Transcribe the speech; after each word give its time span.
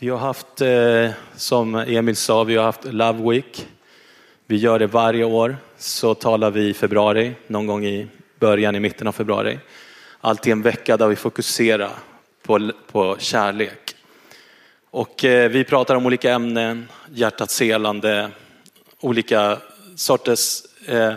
Vi 0.00 0.08
har 0.08 0.18
haft, 0.18 0.60
eh, 0.60 1.10
som 1.36 1.74
Emil 1.74 2.16
sa, 2.16 2.44
vi 2.44 2.56
har 2.56 2.64
haft 2.64 2.84
Love 2.84 3.30
Week. 3.30 3.68
Vi 4.46 4.56
gör 4.56 4.78
det 4.78 4.86
varje 4.86 5.24
år, 5.24 5.56
så 5.78 6.14
talar 6.14 6.50
vi 6.50 6.68
i 6.68 6.74
februari, 6.74 7.34
någon 7.46 7.66
gång 7.66 7.84
i 7.84 8.08
början, 8.38 8.76
i 8.76 8.80
mitten 8.80 9.06
av 9.06 9.12
februari. 9.12 9.58
Alltid 10.20 10.52
en 10.52 10.62
vecka 10.62 10.96
där 10.96 11.08
vi 11.08 11.16
fokuserar 11.16 11.90
på, 12.42 12.70
på 12.92 13.16
kärlek. 13.18 13.96
Och 14.90 15.24
eh, 15.24 15.50
vi 15.50 15.64
pratar 15.64 15.94
om 15.94 16.06
olika 16.06 16.32
ämnen, 16.32 16.88
hjärtats 17.14 17.60
helande, 17.60 18.30
olika 19.00 19.58
sorters 19.96 20.62
ämne 20.86 21.16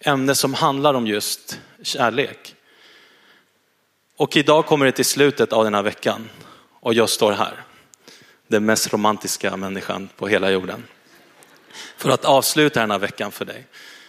ämnen 0.00 0.34
som 0.34 0.54
handlar 0.54 0.94
om 0.94 1.06
just 1.06 1.60
kärlek. 1.82 2.54
Och 4.16 4.36
idag 4.36 4.66
kommer 4.66 4.86
det 4.86 4.92
till 4.92 5.04
slutet 5.04 5.52
av 5.52 5.64
den 5.64 5.74
här 5.74 5.82
veckan 5.82 6.28
och 6.80 6.94
jag 6.94 7.08
står 7.08 7.32
här 7.32 7.54
den 8.50 8.64
mest 8.64 8.92
romantiska 8.92 9.56
människan 9.56 10.08
på 10.16 10.28
hela 10.28 10.50
jorden. 10.50 10.84
För 11.96 12.10
att 12.10 12.24
avsluta 12.24 12.80
den 12.80 12.90
här 12.90 12.98
veckan 12.98 13.32
för 13.32 13.44
dig. 13.44 13.66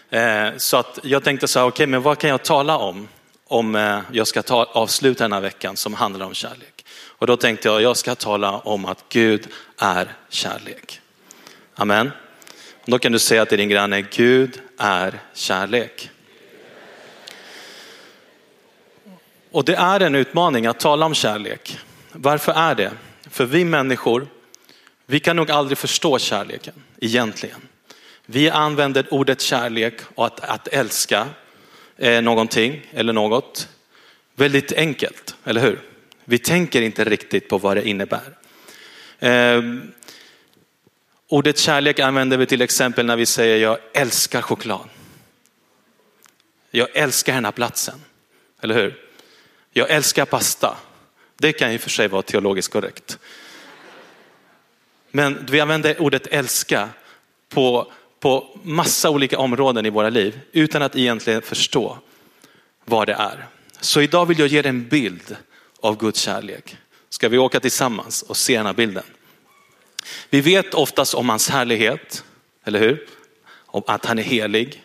Eh, 0.09 0.57
så 0.57 0.77
att 0.77 0.99
jag 1.03 1.23
tänkte 1.23 1.47
så 1.47 1.59
här, 1.59 1.65
okej, 1.65 1.73
okay, 1.73 1.87
men 1.87 2.01
vad 2.01 2.17
kan 2.17 2.29
jag 2.29 2.43
tala 2.43 2.77
om? 2.77 3.07
Om 3.47 3.75
eh, 3.75 3.99
jag 4.11 4.27
ska 4.27 4.41
ta, 4.41 4.63
avsluta 4.63 5.23
den 5.23 5.33
här 5.33 5.41
veckan 5.41 5.77
som 5.77 5.93
handlar 5.93 6.25
om 6.25 6.33
kärlek. 6.33 6.85
Och 6.93 7.27
då 7.27 7.37
tänkte 7.37 7.67
jag, 7.67 7.81
jag 7.81 7.97
ska 7.97 8.15
tala 8.15 8.59
om 8.59 8.85
att 8.85 9.05
Gud 9.09 9.47
är 9.77 10.15
kärlek. 10.29 11.01
Amen. 11.75 12.11
Då 12.85 12.99
kan 12.99 13.11
du 13.11 13.19
säga 13.19 13.45
till 13.45 13.57
din 13.57 13.69
granne, 13.69 14.01
Gud 14.01 14.61
är 14.77 15.19
kärlek. 15.33 16.09
Och 19.51 19.65
det 19.65 19.75
är 19.75 19.99
en 19.99 20.15
utmaning 20.15 20.65
att 20.65 20.79
tala 20.79 21.05
om 21.05 21.13
kärlek. 21.13 21.79
Varför 22.11 22.51
är 22.51 22.75
det? 22.75 22.91
För 23.31 23.45
vi 23.45 23.65
människor, 23.65 24.27
vi 25.11 25.19
kan 25.19 25.35
nog 25.35 25.51
aldrig 25.51 25.77
förstå 25.77 26.19
kärleken 26.19 26.73
egentligen. 27.01 27.61
Vi 28.25 28.49
använder 28.49 29.13
ordet 29.13 29.41
kärlek 29.41 29.93
och 30.15 30.25
att, 30.25 30.39
att 30.39 30.67
älska 30.67 31.27
eh, 31.97 32.21
någonting 32.21 32.85
eller 32.91 33.13
något 33.13 33.69
väldigt 34.35 34.71
enkelt, 34.71 35.35
eller 35.43 35.61
hur? 35.61 35.79
Vi 36.25 36.37
tänker 36.37 36.81
inte 36.81 37.03
riktigt 37.03 37.49
på 37.49 37.57
vad 37.57 37.77
det 37.77 37.87
innebär. 37.87 38.37
Eh, 39.19 39.61
ordet 41.27 41.57
kärlek 41.57 41.99
använder 41.99 42.37
vi 42.37 42.45
till 42.45 42.61
exempel 42.61 43.05
när 43.05 43.15
vi 43.15 43.25
säger 43.25 43.57
jag 43.57 43.77
älskar 43.93 44.41
choklad. 44.41 44.89
Jag 46.71 46.87
älskar 46.93 47.33
den 47.33 47.45
här 47.45 47.51
platsen, 47.51 48.01
eller 48.61 48.75
hur? 48.75 48.95
Jag 49.73 49.89
älskar 49.89 50.25
pasta. 50.25 50.77
Det 51.37 51.53
kan 51.53 51.71
i 51.71 51.77
och 51.77 51.81
för 51.81 51.89
sig 51.89 52.07
vara 52.07 52.21
teologiskt 52.21 52.73
korrekt. 52.73 53.19
Men 55.11 55.45
vi 55.49 55.59
använder 55.59 56.01
ordet 56.01 56.27
älska 56.27 56.89
på, 57.49 57.91
på 58.19 58.59
massa 58.63 59.09
olika 59.09 59.37
områden 59.39 59.85
i 59.85 59.89
våra 59.89 60.09
liv 60.09 60.39
utan 60.51 60.81
att 60.81 60.95
egentligen 60.95 61.41
förstå 61.41 61.97
vad 62.85 63.07
det 63.07 63.13
är. 63.13 63.45
Så 63.79 64.01
idag 64.01 64.25
vill 64.25 64.39
jag 64.39 64.47
ge 64.47 64.61
dig 64.61 64.69
en 64.69 64.87
bild 64.87 65.35
av 65.79 65.97
Guds 65.97 66.21
kärlek. 66.21 66.77
Ska 67.09 67.29
vi 67.29 67.37
åka 67.37 67.59
tillsammans 67.59 68.21
och 68.21 68.37
se 68.37 68.57
den 68.57 68.65
här 68.65 68.73
bilden? 68.73 69.03
Vi 70.29 70.41
vet 70.41 70.73
oftast 70.73 71.13
om 71.13 71.29
hans 71.29 71.49
härlighet, 71.49 72.23
eller 72.63 72.79
hur? 72.79 73.07
Om 73.65 73.83
att 73.87 74.05
han 74.05 74.19
är 74.19 74.23
helig. 74.23 74.83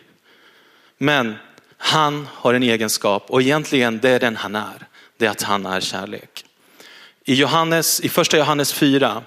Men 0.97 1.35
han 1.77 2.27
har 2.33 2.53
en 2.53 2.63
egenskap 2.63 3.25
och 3.29 3.41
egentligen 3.41 3.99
det 3.99 4.09
är 4.09 4.19
den 4.19 4.35
han 4.35 4.55
är. 4.55 4.87
Det 5.17 5.25
är 5.25 5.29
att 5.29 5.41
han 5.41 5.65
är 5.65 5.81
kärlek. 5.81 6.45
I, 7.23 7.33
Johannes, 7.33 7.99
I 7.99 8.09
första 8.09 8.37
Johannes 8.37 8.73
4, 8.73 9.23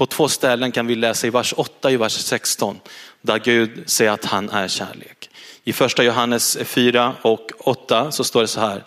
på 0.00 0.06
två 0.06 0.28
ställen 0.28 0.72
kan 0.72 0.86
vi 0.86 0.94
läsa 0.94 1.26
i 1.26 1.30
vers 1.30 1.54
8 1.56 1.88
och 1.88 1.92
i 1.92 1.96
vers 1.96 2.12
16, 2.12 2.80
där 3.22 3.38
Gud 3.38 3.82
säger 3.86 4.10
att 4.10 4.24
han 4.24 4.50
är 4.50 4.68
kärlek. 4.68 5.30
I 5.64 5.72
första 5.72 6.04
Johannes 6.04 6.58
4 6.64 7.14
och 7.22 7.50
8 7.58 8.12
så 8.12 8.24
står 8.24 8.40
det 8.40 8.48
så 8.48 8.60
här, 8.60 8.84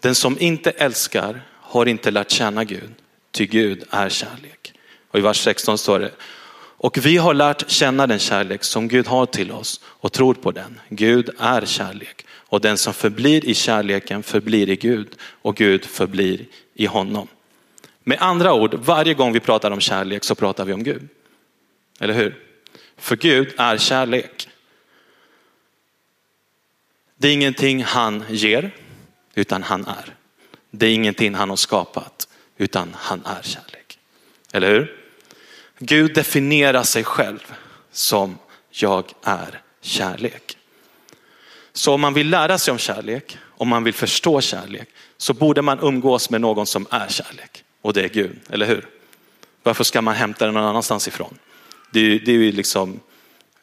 den 0.00 0.14
som 0.14 0.36
inte 0.40 0.70
älskar 0.70 1.42
har 1.60 1.86
inte 1.86 2.10
lärt 2.10 2.30
känna 2.30 2.64
Gud, 2.64 2.94
ty 3.32 3.46
Gud 3.46 3.84
är 3.90 4.08
kärlek. 4.08 4.72
Och 5.10 5.18
i 5.18 5.22
vers 5.22 5.44
16 5.44 5.78
står 5.78 5.98
det, 5.98 6.10
och 6.76 6.98
vi 6.98 7.16
har 7.16 7.34
lärt 7.34 7.70
känna 7.70 8.06
den 8.06 8.18
kärlek 8.18 8.64
som 8.64 8.88
Gud 8.88 9.06
har 9.06 9.26
till 9.26 9.52
oss 9.52 9.80
och 9.84 10.12
tror 10.12 10.34
på 10.34 10.50
den. 10.50 10.80
Gud 10.88 11.30
är 11.38 11.66
kärlek 11.66 12.26
och 12.30 12.60
den 12.60 12.78
som 12.78 12.94
förblir 12.94 13.44
i 13.44 13.54
kärleken 13.54 14.22
förblir 14.22 14.68
i 14.68 14.76
Gud 14.76 15.08
och 15.42 15.56
Gud 15.56 15.84
förblir 15.84 16.44
i 16.74 16.86
honom. 16.86 17.28
Med 18.08 18.18
andra 18.20 18.54
ord, 18.54 18.74
varje 18.74 19.14
gång 19.14 19.32
vi 19.32 19.40
pratar 19.40 19.70
om 19.70 19.80
kärlek 19.80 20.24
så 20.24 20.34
pratar 20.34 20.64
vi 20.64 20.72
om 20.72 20.82
Gud. 20.82 21.08
Eller 22.00 22.14
hur? 22.14 22.44
För 22.96 23.16
Gud 23.16 23.54
är 23.58 23.78
kärlek. 23.78 24.48
Det 27.16 27.28
är 27.28 27.32
ingenting 27.32 27.84
han 27.84 28.24
ger, 28.28 28.70
utan 29.34 29.62
han 29.62 29.86
är. 29.86 30.14
Det 30.70 30.86
är 30.86 30.94
ingenting 30.94 31.34
han 31.34 31.50
har 31.50 31.56
skapat, 31.56 32.28
utan 32.56 32.96
han 32.98 33.22
är 33.26 33.42
kärlek. 33.42 33.98
Eller 34.52 34.70
hur? 34.70 35.00
Gud 35.78 36.14
definierar 36.14 36.82
sig 36.82 37.04
själv 37.04 37.54
som 37.92 38.38
jag 38.70 39.12
är 39.22 39.62
kärlek. 39.80 40.58
Så 41.72 41.94
om 41.94 42.00
man 42.00 42.14
vill 42.14 42.30
lära 42.30 42.58
sig 42.58 42.72
om 42.72 42.78
kärlek, 42.78 43.38
om 43.44 43.68
man 43.68 43.84
vill 43.84 43.94
förstå 43.94 44.40
kärlek, 44.40 44.88
så 45.16 45.34
borde 45.34 45.62
man 45.62 45.78
umgås 45.80 46.30
med 46.30 46.40
någon 46.40 46.66
som 46.66 46.86
är 46.90 47.08
kärlek. 47.08 47.64
Och 47.82 47.92
det 47.92 48.02
är 48.02 48.08
Gud, 48.08 48.36
eller 48.50 48.66
hur? 48.66 48.86
Varför 49.62 49.84
ska 49.84 50.02
man 50.02 50.14
hämta 50.14 50.44
den 50.44 50.54
någon 50.54 50.64
annanstans 50.64 51.08
ifrån? 51.08 51.38
Det 51.90 52.00
är, 52.00 52.18
det 52.18 52.32
är 52.32 52.36
ju 52.36 52.52
liksom 52.52 53.00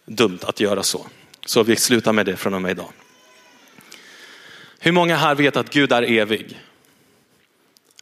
dumt 0.05 0.39
att 0.41 0.59
göra 0.59 0.83
så. 0.83 1.07
Så 1.45 1.63
vi 1.63 1.75
slutar 1.75 2.13
med 2.13 2.25
det 2.25 2.37
från 2.37 2.53
och 2.53 2.61
med 2.61 2.71
idag. 2.71 2.89
Hur 4.79 4.91
många 4.91 5.15
här 5.15 5.35
vet 5.35 5.57
att 5.57 5.69
Gud 5.69 5.91
är 5.91 6.03
evig? 6.03 6.59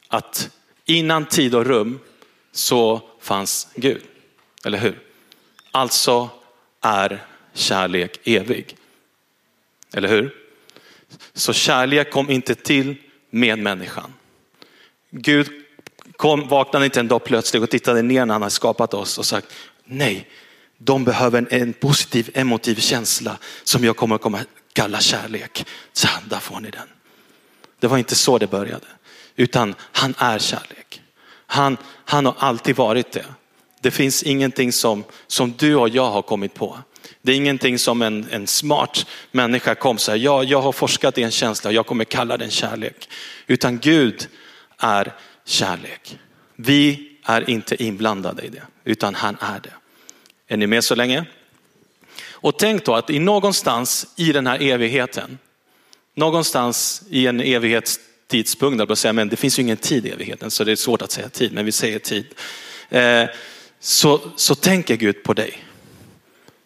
Att 0.08 0.50
innan 0.84 1.26
tid 1.26 1.54
och 1.54 1.66
rum 1.66 2.00
så 2.52 3.02
fanns 3.20 3.68
Gud, 3.74 4.02
eller 4.64 4.78
hur? 4.78 4.98
Alltså 5.70 6.30
är 6.80 7.26
kärlek 7.52 8.18
evig. 8.24 8.76
Eller 9.92 10.08
hur? 10.08 10.34
Så 11.32 11.52
kärlek 11.52 12.10
kom 12.10 12.30
inte 12.30 12.54
till 12.54 12.96
med 13.30 13.58
människan. 13.58 14.12
Gud 15.10 15.63
kom, 16.16 16.48
vaknade 16.48 16.84
inte 16.84 17.00
en 17.00 17.08
dag 17.08 17.24
plötsligt 17.24 17.62
och 17.62 17.70
tittade 17.70 18.02
ner 18.02 18.26
när 18.26 18.34
han 18.34 18.42
hade 18.42 18.50
skapat 18.50 18.94
oss 18.94 19.18
och 19.18 19.26
sagt 19.26 19.46
nej, 19.84 20.28
de 20.78 21.04
behöver 21.04 21.46
en, 21.50 21.72
positiv 21.72 22.30
emotiv 22.34 22.74
känsla 22.74 23.38
som 23.64 23.84
jag 23.84 23.96
kommer 23.96 24.14
att 24.14 24.22
komma 24.22 24.40
kalla 24.72 25.00
kärlek. 25.00 25.66
Så 25.92 26.08
där 26.28 26.38
får 26.38 26.60
ni 26.60 26.70
den. 26.70 26.88
Det 27.80 27.86
var 27.86 27.98
inte 27.98 28.14
så 28.14 28.38
det 28.38 28.46
började, 28.46 28.86
utan 29.36 29.74
han 29.78 30.14
är 30.18 30.38
kärlek. 30.38 31.02
Han, 31.46 31.76
han 32.04 32.26
har 32.26 32.34
alltid 32.38 32.76
varit 32.76 33.12
det. 33.12 33.24
Det 33.80 33.90
finns 33.90 34.22
ingenting 34.22 34.72
som, 34.72 35.04
som 35.26 35.52
du 35.52 35.76
och 35.76 35.88
jag 35.88 36.10
har 36.10 36.22
kommit 36.22 36.54
på. 36.54 36.78
Det 37.22 37.32
är 37.32 37.36
ingenting 37.36 37.78
som 37.78 38.02
en, 38.02 38.26
en 38.30 38.46
smart 38.46 39.06
människa 39.30 39.74
kom 39.74 39.96
och 39.96 40.00
sa, 40.00 40.16
ja, 40.16 40.44
jag 40.44 40.62
har 40.62 40.72
forskat 40.72 41.18
i 41.18 41.22
en 41.22 41.30
känsla 41.30 41.68
och 41.68 41.74
jag 41.74 41.86
kommer 41.86 42.04
kalla 42.04 42.36
den 42.36 42.50
kärlek. 42.50 43.08
Utan 43.46 43.78
Gud 43.78 44.28
är 44.78 45.12
kärlek. 45.44 46.18
Vi 46.56 47.10
är 47.22 47.50
inte 47.50 47.82
inblandade 47.82 48.42
i 48.42 48.48
det, 48.48 48.62
utan 48.84 49.14
han 49.14 49.36
är 49.40 49.60
det. 49.60 49.72
Är 50.48 50.56
ni 50.56 50.66
med 50.66 50.84
så 50.84 50.94
länge? 50.94 51.24
Och 52.30 52.58
tänk 52.58 52.84
då 52.84 52.94
att 52.94 53.10
i 53.10 53.18
någonstans 53.18 54.06
i 54.16 54.32
den 54.32 54.46
här 54.46 54.62
evigheten, 54.62 55.38
någonstans 56.14 57.02
i 57.10 57.26
en 57.26 57.40
evighetstidspunkt, 57.40 59.04
men 59.04 59.28
det 59.28 59.36
finns 59.36 59.58
ju 59.58 59.62
ingen 59.62 59.76
tid 59.76 60.06
i 60.06 60.10
evigheten 60.10 60.50
så 60.50 60.64
det 60.64 60.72
är 60.72 60.76
svårt 60.76 61.02
att 61.02 61.10
säga 61.10 61.28
tid, 61.28 61.52
men 61.52 61.64
vi 61.64 61.72
säger 61.72 61.98
tid. 61.98 62.26
Eh, 62.88 63.24
så, 63.80 64.20
så 64.36 64.54
tänker 64.54 64.96
Gud 64.96 65.22
på 65.22 65.34
dig 65.34 65.64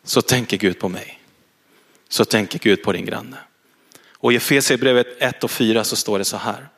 så 0.09 0.23
tänker 0.23 0.57
Gud 0.57 0.79
på 0.79 0.89
mig. 0.89 1.21
Så 2.09 2.25
tänker 2.25 2.59
Gud 2.59 2.83
på 2.83 2.93
din 2.93 3.05
granne. 3.05 3.37
Och 4.13 4.33
i 4.33 4.37
Efesierbrevet 4.37 5.07
1 5.19 5.45
och 5.45 5.51
4 5.51 5.85
så 5.85 5.97
står 5.97 6.19
det 6.19 6.25
så 6.25 6.37
här. 6.37 6.69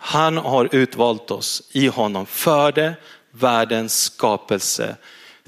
Han 0.00 0.36
har 0.36 0.68
utvalt 0.72 1.30
oss 1.30 1.62
i 1.72 1.86
honom 1.86 2.26
före 2.26 2.94
världens 3.30 4.02
skapelse 4.02 4.96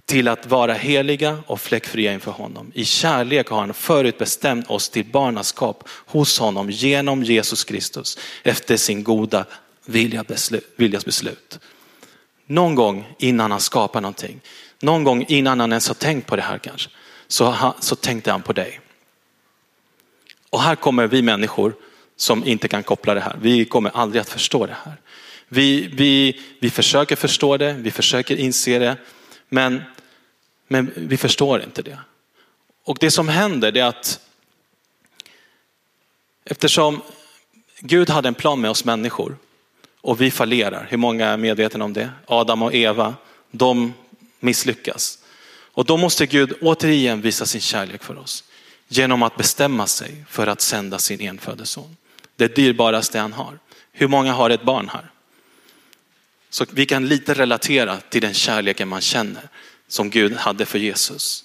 till 0.05 0.29
att 0.29 0.47
vara 0.47 0.73
heliga 0.73 1.38
och 1.47 1.61
fläckfria 1.61 2.12
inför 2.12 2.31
honom. 2.31 2.73
I 2.75 2.85
kärlek 2.85 3.49
har 3.49 3.61
han 3.61 3.75
förutbestämt 3.75 4.70
oss 4.70 4.88
till 4.88 5.05
barnaskap 5.05 5.88
hos 6.06 6.38
honom 6.38 6.70
genom 6.70 7.23
Jesus 7.23 7.64
Kristus 7.64 8.19
efter 8.43 8.76
sin 8.76 9.05
goda 9.05 9.44
viljas 10.76 11.05
beslut. 11.05 11.58
Någon 12.47 12.75
gång 12.75 13.14
innan 13.19 13.50
han 13.50 13.61
skapar 13.61 14.00
någonting, 14.00 14.41
någon 14.81 15.05
gång 15.05 15.25
innan 15.29 15.61
han 15.61 15.73
ens 15.73 15.88
har 15.88 15.94
tänkt 15.94 16.26
på 16.26 16.37
det 16.37 16.43
här 16.43 16.58
kanske, 16.58 16.91
så, 17.29 17.75
så 17.81 17.97
tänkte 17.97 18.31
han 18.31 18.43
på 18.43 18.52
dig. 18.52 18.81
Och 20.50 20.62
här 20.62 20.76
kommer 20.76 21.06
vi 21.06 21.23
människor 21.23 21.75
som 22.20 22.44
inte 22.44 22.69
kan 22.69 22.82
koppla 22.82 23.14
det 23.14 23.20
här. 23.20 23.37
Vi 23.43 23.64
kommer 23.64 23.90
aldrig 23.94 24.20
att 24.20 24.28
förstå 24.28 24.67
det 24.67 24.76
här. 24.84 24.96
Vi, 25.49 25.87
vi, 25.93 26.40
vi 26.58 26.70
försöker 26.70 27.17
förstå 27.17 27.56
det, 27.56 27.72
vi 27.72 27.90
försöker 27.90 28.37
inse 28.37 28.78
det, 28.78 28.96
men, 29.49 29.82
men 30.69 30.93
vi 30.96 31.17
förstår 31.17 31.62
inte 31.62 31.82
det. 31.82 31.99
Och 32.84 32.96
det 33.00 33.11
som 33.11 33.28
händer 33.28 33.76
är 33.76 33.84
att 33.84 34.20
eftersom 36.44 37.02
Gud 37.81 38.11
hade 38.11 38.28
en 38.28 38.34
plan 38.34 38.61
med 38.61 38.70
oss 38.70 38.84
människor 38.84 39.37
och 40.00 40.20
vi 40.20 40.31
fallerar, 40.31 40.87
hur 40.90 40.99
många 40.99 41.26
är 41.28 41.37
medvetna 41.37 41.84
om 41.84 41.93
det? 41.93 42.11
Adam 42.26 42.62
och 42.62 42.75
Eva, 42.75 43.14
de 43.50 43.93
misslyckas. 44.40 45.19
Och 45.73 45.84
då 45.84 45.96
måste 45.96 46.26
Gud 46.26 46.52
återigen 46.61 47.20
visa 47.20 47.46
sin 47.46 47.61
kärlek 47.61 48.02
för 48.02 48.19
oss 48.19 48.44
genom 48.88 49.23
att 49.23 49.37
bestämma 49.37 49.87
sig 49.87 50.25
för 50.28 50.46
att 50.46 50.61
sända 50.61 50.99
sin 50.99 51.20
enfödde 51.20 51.66
son. 51.66 51.96
Det 52.40 52.56
dyrbaraste 52.56 53.19
han 53.19 53.32
har. 53.32 53.58
Hur 53.92 54.08
många 54.08 54.32
har 54.32 54.50
ett 54.50 54.62
barn 54.62 54.88
här? 54.88 55.10
Så 56.50 56.66
vi 56.72 56.87
kan 56.87 57.08
lite 57.08 57.34
relatera 57.34 57.96
till 57.96 58.22
den 58.22 58.34
kärleken 58.34 58.88
man 58.88 59.00
känner 59.00 59.48
som 59.88 60.10
Gud 60.10 60.32
hade 60.37 60.66
för 60.66 60.78
Jesus. 60.78 61.44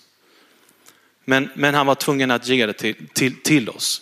Men, 1.25 1.49
men 1.55 1.75
han 1.75 1.85
var 1.85 1.95
tvungen 1.95 2.31
att 2.31 2.47
ge 2.47 2.65
det 2.65 2.73
till, 2.73 3.07
till, 3.13 3.41
till 3.41 3.69
oss. 3.69 4.01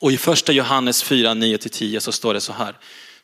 Och 0.00 0.12
i 0.12 0.16
första 0.16 0.52
Johannes 0.52 1.02
4, 1.02 1.30
9-10 1.34 1.98
så 1.98 2.12
står 2.12 2.34
det 2.34 2.40
så 2.40 2.52
här. 2.52 2.74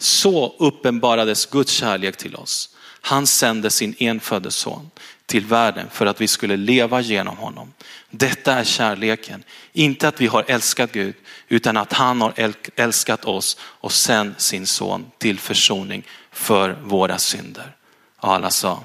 Så 0.02 0.54
uppenbarades 0.58 1.46
Guds 1.46 1.72
kärlek 1.72 2.16
till 2.16 2.36
oss. 2.36 2.76
Han 3.00 3.26
sände 3.26 3.70
sin 3.70 3.94
enfödde 3.98 4.50
son 4.50 4.90
till 5.26 5.46
världen 5.46 5.86
för 5.90 6.06
att 6.06 6.20
vi 6.20 6.28
skulle 6.28 6.56
leva 6.56 7.00
genom 7.00 7.36
honom. 7.36 7.72
Detta 8.10 8.54
är 8.54 8.64
kärleken. 8.64 9.44
Inte 9.72 10.08
att 10.08 10.20
vi 10.20 10.26
har 10.26 10.44
älskat 10.48 10.92
Gud, 10.92 11.14
utan 11.48 11.76
att 11.76 11.92
han 11.92 12.20
har 12.20 12.52
älskat 12.76 13.24
oss 13.24 13.56
och 13.60 13.92
sänt 13.92 14.40
sin 14.40 14.66
son 14.66 15.06
till 15.18 15.38
försoning 15.38 16.02
för 16.32 16.78
våra 16.82 17.18
synder. 17.18 17.76
Och 18.16 18.32
alla 18.34 18.50
sa 18.50 18.82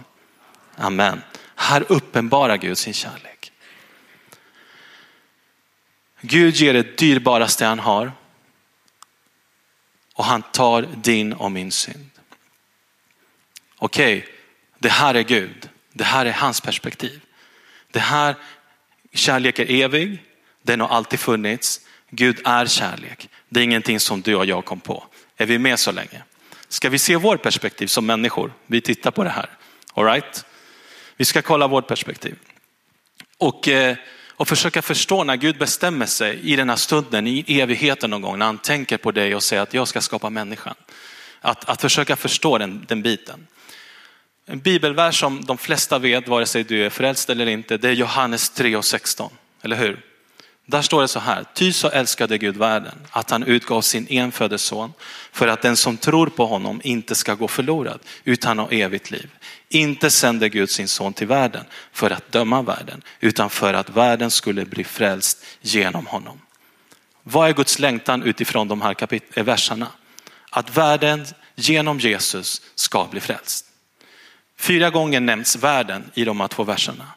Amen. 0.77 1.21
Här 1.55 1.85
uppenbarar 1.89 2.57
Gud 2.57 2.77
sin 2.77 2.93
kärlek. 2.93 3.51
Gud 6.21 6.55
ger 6.55 6.73
det 6.73 6.97
dyrbaraste 6.97 7.65
han 7.65 7.79
har 7.79 8.11
och 10.15 10.25
han 10.25 10.41
tar 10.41 10.81
din 10.81 11.33
och 11.33 11.51
min 11.51 11.71
synd. 11.71 12.09
Okej, 13.77 14.17
okay, 14.17 14.31
det 14.79 14.89
här 14.89 15.15
är 15.15 15.23
Gud. 15.23 15.69
Det 15.93 16.03
här 16.03 16.25
är 16.25 16.31
hans 16.31 16.61
perspektiv. 16.61 17.21
Det 17.91 17.99
här, 17.99 18.35
kärlek 19.13 19.59
är 19.59 19.71
evig, 19.71 20.23
den 20.61 20.81
har 20.81 20.87
alltid 20.87 21.19
funnits. 21.19 21.81
Gud 22.09 22.41
är 22.45 22.65
kärlek. 22.65 23.29
Det 23.49 23.59
är 23.59 23.63
ingenting 23.63 23.99
som 23.99 24.21
du 24.21 24.35
och 24.35 24.45
jag 24.45 24.65
kom 24.65 24.79
på. 24.79 25.05
Är 25.37 25.45
vi 25.45 25.59
med 25.59 25.79
så 25.79 25.91
länge? 25.91 26.23
Ska 26.67 26.89
vi 26.89 26.99
se 26.99 27.15
vårt 27.15 27.41
perspektiv 27.41 27.87
som 27.87 28.05
människor? 28.05 28.53
Vi 28.65 28.81
tittar 28.81 29.11
på 29.11 29.23
det 29.23 29.29
här. 29.29 29.49
All 29.93 30.05
right? 30.05 30.45
Vi 31.17 31.25
ska 31.25 31.41
kolla 31.41 31.67
vårt 31.67 31.87
perspektiv. 31.87 32.35
Och, 33.37 33.67
eh, 33.67 33.97
och 34.37 34.47
försöka 34.47 34.81
förstå 34.81 35.23
när 35.23 35.35
Gud 35.35 35.57
bestämmer 35.57 36.05
sig 36.05 36.39
i 36.43 36.55
den 36.55 36.69
här 36.69 36.75
stunden, 36.75 37.27
i 37.27 37.43
evigheten 37.47 38.09
någon 38.09 38.21
gång, 38.21 38.39
när 38.39 38.45
han 38.45 38.57
tänker 38.57 38.97
på 38.97 39.11
dig 39.11 39.35
och 39.35 39.43
säger 39.43 39.63
att 39.63 39.73
jag 39.73 39.87
ska 39.87 40.01
skapa 40.01 40.29
människan. 40.29 40.75
Att, 41.41 41.69
att 41.69 41.81
försöka 41.81 42.15
förstå 42.15 42.57
den, 42.57 42.85
den 42.87 43.01
biten. 43.01 43.47
En 44.45 44.59
bibelvers 44.59 45.19
som 45.19 45.45
de 45.45 45.57
flesta 45.57 45.99
vet, 45.99 46.27
vare 46.27 46.45
sig 46.45 46.63
du 46.63 46.85
är 46.85 46.89
frälst 46.89 47.29
eller 47.29 47.45
inte, 47.45 47.77
det 47.77 47.89
är 47.89 47.93
Johannes 47.93 48.49
3 48.49 48.75
och 48.75 48.85
16. 48.85 49.31
Eller 49.61 49.75
hur? 49.75 50.01
Där 50.65 50.81
står 50.81 51.01
det 51.01 51.07
så 51.07 51.19
här, 51.19 51.45
ty 51.53 51.73
så 51.73 51.89
älskade 51.89 52.37
Gud 52.37 52.57
världen 52.57 52.95
att 53.11 53.31
han 53.31 53.43
utgav 53.43 53.81
sin 53.81 54.07
enfödde 54.09 54.57
son 54.57 54.93
för 55.31 55.47
att 55.47 55.61
den 55.61 55.77
som 55.77 55.97
tror 55.97 56.27
på 56.27 56.45
honom 56.45 56.81
inte 56.83 57.15
ska 57.15 57.35
gå 57.35 57.47
förlorad 57.47 57.99
utan 58.23 58.59
ha 58.59 58.71
evigt 58.71 59.11
liv. 59.11 59.29
Inte 59.69 60.11
sände 60.11 60.49
Gud 60.49 60.69
sin 60.69 60.87
son 60.87 61.13
till 61.13 61.27
världen 61.27 61.65
för 61.91 62.11
att 62.11 62.31
döma 62.31 62.61
världen 62.61 63.01
utan 63.19 63.49
för 63.49 63.73
att 63.73 63.89
världen 63.89 64.31
skulle 64.31 64.65
bli 64.65 64.83
frälst 64.83 65.45
genom 65.61 66.05
honom. 66.05 66.41
Vad 67.23 67.49
är 67.49 67.53
Guds 67.53 67.79
längtan 67.79 68.23
utifrån 68.23 68.67
de 68.67 68.81
här 68.81 68.95
eh, 69.33 69.43
verserna? 69.43 69.87
Att 70.49 70.77
världen 70.77 71.25
genom 71.55 71.99
Jesus 71.99 72.61
ska 72.75 73.07
bli 73.11 73.19
frälst. 73.19 73.65
Fyra 74.57 74.89
gånger 74.89 75.19
nämns 75.19 75.55
världen 75.55 76.11
i 76.13 76.25
de 76.25 76.39
här 76.39 76.47
två 76.47 76.63
verserna. 76.63 77.07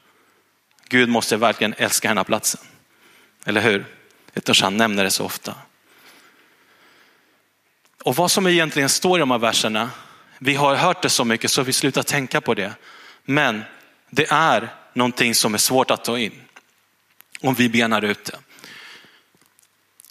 Gud 0.88 1.08
måste 1.08 1.36
verkligen 1.36 1.74
älska 1.78 2.08
den 2.08 2.16
här 2.16 2.24
platsen. 2.24 2.60
Eller 3.44 3.60
hur? 3.60 3.86
Eftersom 4.34 4.64
han 4.64 4.76
nämner 4.76 5.04
det 5.04 5.10
så 5.10 5.24
ofta. 5.24 5.54
Och 8.02 8.16
vad 8.16 8.30
som 8.30 8.46
egentligen 8.46 8.88
står 8.88 9.18
i 9.18 9.20
de 9.20 9.30
här 9.30 9.38
verserna, 9.38 9.90
vi 10.38 10.54
har 10.54 10.74
hört 10.74 11.02
det 11.02 11.10
så 11.10 11.24
mycket 11.24 11.50
så 11.50 11.62
vi 11.62 11.72
slutar 11.72 12.02
tänka 12.02 12.40
på 12.40 12.54
det. 12.54 12.74
Men 13.24 13.62
det 14.10 14.26
är 14.30 14.74
någonting 14.92 15.34
som 15.34 15.54
är 15.54 15.58
svårt 15.58 15.90
att 15.90 16.04
ta 16.04 16.18
in 16.18 16.42
om 17.40 17.54
vi 17.54 17.68
benar 17.68 18.04
ut 18.04 18.24
det. 18.24 18.38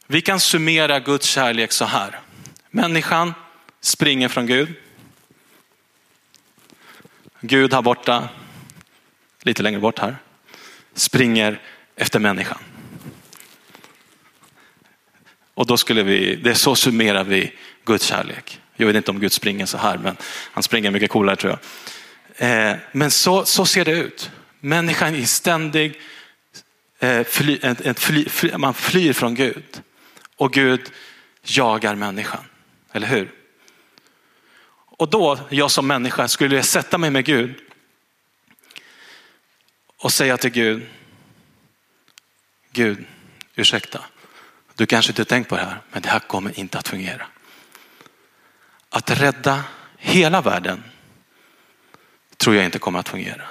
Vi 0.08 0.22
kan 0.22 0.40
summera 0.40 1.00
Guds 1.00 1.28
kärlek 1.28 1.72
så 1.72 1.86
här. 1.86 2.20
Människan 2.70 3.34
springer 3.82 4.28
från 4.28 4.46
Gud. 4.46 4.74
Gud 7.42 7.74
här 7.74 7.82
borta, 7.82 8.30
lite 9.42 9.64
längre 9.64 9.80
bort 9.80 10.00
här, 10.00 10.18
springer 10.94 11.62
efter 11.96 12.20
människan. 12.20 12.60
Och 15.54 15.68
då 15.68 15.78
skulle 15.78 16.04
vi, 16.04 16.36
det 16.36 16.50
är 16.50 16.54
så 16.54 16.76
summerar 16.76 17.24
vi 17.24 17.54
Guds 17.86 18.06
kärlek. 18.06 18.60
Jag 18.78 18.88
vet 18.88 18.96
inte 18.96 19.12
om 19.12 19.20
Gud 19.20 19.32
springer 19.32 19.66
så 19.66 19.78
här, 19.78 19.98
men 19.98 20.18
han 20.52 20.64
springer 20.64 20.92
mycket 20.92 21.12
coolare 21.12 21.36
tror 21.36 21.52
jag. 21.52 21.60
Eh, 22.72 22.78
men 22.92 23.12
så, 23.12 23.46
så 23.46 23.66
ser 23.66 23.86
det 23.86 23.92
ut. 23.92 24.32
Människan 24.60 25.16
är 25.16 25.26
ständig, 25.26 26.02
eh, 27.00 27.24
fly, 27.24 27.60
fly, 27.96 28.26
fly, 28.30 28.58
man 28.58 28.74
flyr 28.74 29.14
från 29.14 29.36
Gud. 29.36 29.82
Och 30.36 30.54
Gud 30.54 30.92
jagar 31.44 31.96
människan, 31.96 32.44
eller 32.92 33.08
hur? 33.08 33.32
Och 34.98 35.10
då, 35.10 35.40
jag 35.50 35.72
som 35.72 35.88
människa, 35.88 36.28
skulle 36.28 36.56
jag 36.56 36.66
sätta 36.66 36.98
mig 36.98 37.10
med 37.10 37.26
Gud 37.26 37.56
och 39.98 40.14
säga 40.14 40.38
till 40.38 40.50
Gud, 40.50 40.86
Gud, 42.72 43.06
ursäkta, 43.56 44.06
du 44.76 44.86
kanske 44.86 45.12
inte 45.12 45.26
tänkt 45.26 45.50
på 45.50 45.56
det 45.56 45.62
här, 45.62 45.82
men 45.92 46.02
det 46.02 46.10
här 46.10 46.20
kommer 46.20 46.60
inte 46.60 46.78
att 46.78 46.88
fungera. 46.88 47.28
Att 48.90 49.12
rädda 49.12 49.64
hela 49.98 50.42
världen 50.42 50.84
tror 52.38 52.56
jag 52.56 52.66
inte 52.66 52.80
kommer 52.80 53.00
att 53.00 53.10
fungera. 53.10 53.42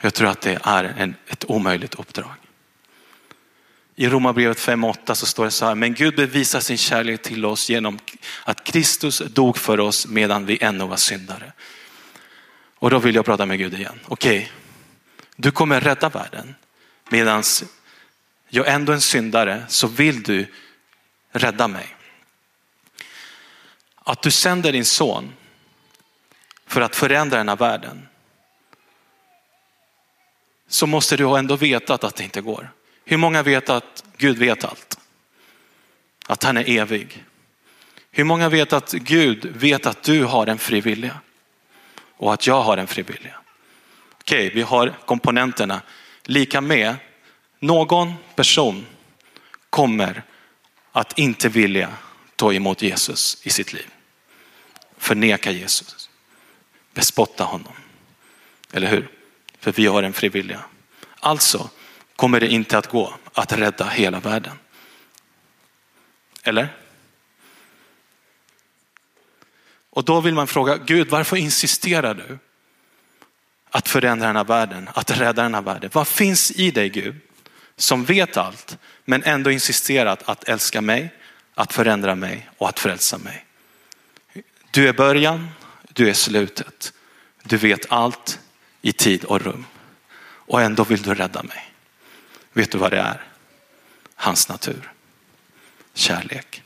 Jag 0.00 0.14
tror 0.14 0.28
att 0.28 0.40
det 0.40 0.58
är 0.62 0.84
en, 0.84 1.14
ett 1.26 1.44
omöjligt 1.44 1.94
uppdrag. 1.94 2.34
I 3.94 4.08
Romarbrevet 4.08 4.58
5.8 4.58 5.14
så 5.14 5.26
står 5.26 5.44
det 5.44 5.50
så 5.50 5.66
här, 5.66 5.74
men 5.74 5.94
Gud 5.94 6.16
bevisar 6.16 6.60
sin 6.60 6.78
kärlek 6.78 7.22
till 7.22 7.44
oss 7.44 7.70
genom 7.70 7.98
att 8.44 8.64
Kristus 8.64 9.18
dog 9.18 9.58
för 9.58 9.80
oss 9.80 10.06
medan 10.06 10.46
vi 10.46 10.58
ännu 10.60 10.86
var 10.86 10.96
syndare. 10.96 11.52
Och 12.78 12.90
då 12.90 12.98
vill 12.98 13.14
jag 13.14 13.24
prata 13.24 13.46
med 13.46 13.58
Gud 13.58 13.74
igen. 13.74 14.00
Okej, 14.06 14.38
okay. 14.38 14.48
du 15.36 15.50
kommer 15.50 15.80
rädda 15.80 16.08
världen 16.08 16.54
medan 17.08 17.42
jag 18.48 18.68
ändå 18.68 18.92
är 18.92 18.94
en 18.94 19.00
syndare 19.00 19.64
så 19.68 19.86
vill 19.86 20.22
du 20.22 20.46
rädda 21.32 21.68
mig. 21.68 21.96
Att 24.04 24.22
du 24.22 24.30
sänder 24.30 24.72
din 24.72 24.84
son 24.84 25.32
för 26.66 26.80
att 26.80 26.96
förändra 26.96 27.38
den 27.38 27.48
här 27.48 27.56
världen 27.56 28.08
så 30.68 30.86
måste 30.86 31.16
du 31.16 31.24
ha 31.24 31.38
ändå 31.38 31.56
vetat 31.56 32.04
att 32.04 32.16
det 32.16 32.24
inte 32.24 32.40
går. 32.40 32.72
Hur 33.04 33.16
många 33.16 33.42
vet 33.42 33.68
att 33.68 34.04
Gud 34.16 34.38
vet 34.38 34.64
allt? 34.64 34.98
Att 36.26 36.42
han 36.42 36.56
är 36.56 36.68
evig. 36.68 37.24
Hur 38.10 38.24
många 38.24 38.48
vet 38.48 38.72
att 38.72 38.92
Gud 38.92 39.46
vet 39.56 39.86
att 39.86 40.02
du 40.02 40.24
har 40.24 40.46
en 40.46 40.58
fri 40.58 40.80
vilja? 40.80 41.20
Och 42.16 42.32
att 42.32 42.46
jag 42.46 42.62
har 42.62 42.76
en 42.76 42.86
fri 42.86 43.02
vilja. 43.02 43.40
Okej, 44.20 44.50
vi 44.54 44.62
har 44.62 44.94
komponenterna. 45.06 45.80
Lika 46.22 46.60
med 46.60 46.96
någon 47.58 48.14
person 48.34 48.86
kommer 49.70 50.22
att 50.92 51.18
inte 51.18 51.48
vilja 51.48 51.90
ta 52.42 52.52
emot 52.52 52.82
Jesus 52.82 53.38
i 53.42 53.50
sitt 53.50 53.72
liv. 53.72 53.90
Förneka 54.96 55.50
Jesus. 55.50 56.10
Bespotta 56.94 57.44
honom. 57.44 57.72
Eller 58.72 58.88
hur? 58.88 59.08
För 59.58 59.72
vi 59.72 59.86
har 59.86 60.02
en 60.02 60.12
fri 60.12 60.28
vilja. 60.28 60.64
Alltså 61.20 61.70
kommer 62.16 62.40
det 62.40 62.48
inte 62.48 62.78
att 62.78 62.86
gå 62.86 63.14
att 63.32 63.52
rädda 63.52 63.88
hela 63.88 64.20
världen. 64.20 64.58
Eller? 66.42 66.68
Och 69.90 70.04
då 70.04 70.20
vill 70.20 70.34
man 70.34 70.46
fråga 70.46 70.76
Gud, 70.76 71.08
varför 71.08 71.36
insisterar 71.36 72.14
du 72.14 72.38
att 73.70 73.88
förändra 73.88 74.26
den 74.26 74.36
här 74.36 74.44
världen, 74.44 74.88
att 74.94 75.10
rädda 75.10 75.42
den 75.42 75.54
här 75.54 75.62
världen? 75.62 75.90
Vad 75.92 76.08
finns 76.08 76.50
i 76.50 76.70
dig 76.70 76.88
Gud 76.88 77.20
som 77.76 78.04
vet 78.04 78.36
allt 78.36 78.78
men 79.04 79.22
ändå 79.22 79.50
insisterat 79.50 80.28
att 80.28 80.48
älska 80.48 80.80
mig, 80.80 81.10
att 81.54 81.72
förändra 81.72 82.14
mig 82.14 82.48
och 82.58 82.68
att 82.68 82.80
frälsa 82.80 83.18
mig? 83.18 83.44
Du 84.70 84.88
är 84.88 84.92
början, 84.92 85.48
du 85.88 86.08
är 86.08 86.14
slutet. 86.14 86.92
Du 87.42 87.56
vet 87.56 87.92
allt 87.92 88.40
i 88.82 88.92
tid 88.92 89.24
och 89.24 89.40
rum. 89.40 89.66
Och 90.22 90.62
ändå 90.62 90.84
vill 90.84 91.02
du 91.02 91.14
rädda 91.14 91.42
mig. 91.42 91.72
Vet 92.52 92.72
du 92.72 92.78
vad 92.78 92.90
det 92.90 92.98
är? 92.98 93.22
Hans 94.14 94.48
natur. 94.48 94.92
Kärlek. 95.94 96.62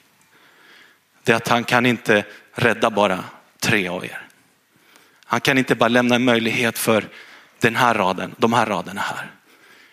Det 1.22 1.32
är 1.32 1.36
att 1.36 1.48
han 1.48 1.64
kan 1.64 1.86
inte 1.86 2.24
rädda 2.52 2.90
bara 2.90 3.24
tre 3.58 3.88
av 3.88 4.04
er. 4.04 4.26
Han 5.24 5.40
kan 5.40 5.58
inte 5.58 5.74
bara 5.74 5.88
lämna 5.88 6.14
en 6.14 6.24
möjlighet 6.24 6.78
för 6.78 7.08
den 7.58 7.76
här 7.76 7.94
raden, 7.94 8.34
de 8.38 8.52
här 8.52 8.66
raderna 8.66 9.00
här. 9.00 9.30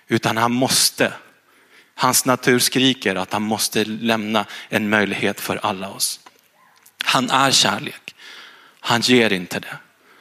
Utan 0.07 0.37
han 0.37 0.51
måste, 0.51 1.13
hans 1.95 2.25
natur 2.25 2.59
skriker 2.59 3.15
att 3.15 3.33
han 3.33 3.41
måste 3.41 3.85
lämna 3.85 4.45
en 4.69 4.89
möjlighet 4.89 5.39
för 5.39 5.55
alla 5.63 5.89
oss. 5.89 6.19
Han 7.03 7.29
är 7.29 7.51
kärlek. 7.51 8.15
Han 8.79 9.01
ger 9.01 9.33
inte 9.33 9.59
det. 9.59 9.77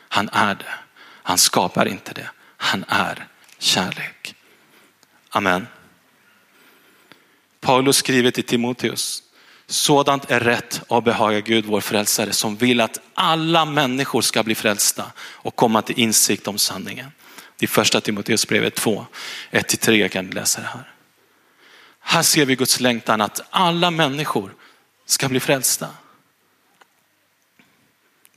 Han 0.08 0.28
är 0.32 0.54
det. 0.54 0.74
Han 1.22 1.38
skapar 1.38 1.88
inte 1.88 2.12
det. 2.12 2.30
Han 2.56 2.84
är 2.88 3.26
kärlek. 3.58 4.34
Amen. 5.30 5.66
Paulus 7.60 7.96
skriver 7.96 8.30
till 8.30 8.44
Timoteus. 8.44 9.22
Sådant 9.66 10.30
är 10.30 10.40
rätt 10.40 10.82
och 10.88 11.02
behagar 11.02 11.40
Gud 11.40 11.64
vår 11.64 11.80
frälsare 11.80 12.32
som 12.32 12.56
vill 12.56 12.80
att 12.80 13.00
alla 13.14 13.64
människor 13.64 14.22
ska 14.22 14.42
bli 14.42 14.54
frälsta 14.54 15.12
och 15.18 15.56
komma 15.56 15.82
till 15.82 15.98
insikt 15.98 16.48
om 16.48 16.58
sanningen. 16.58 17.10
Det 17.58 17.66
är 17.66 17.68
första 17.68 18.00
Timoteusbrevet 18.00 18.74
2, 18.74 19.06
1-3 19.50 20.08
kan 20.08 20.26
du 20.26 20.32
läsa 20.32 20.60
det 20.60 20.66
här. 20.66 20.91
Här 22.02 22.22
ser 22.22 22.46
vi 22.46 22.56
Guds 22.56 22.80
längtan 22.80 23.20
att 23.20 23.40
alla 23.50 23.90
människor 23.90 24.54
ska 25.06 25.28
bli 25.28 25.40
frälsta. 25.40 25.88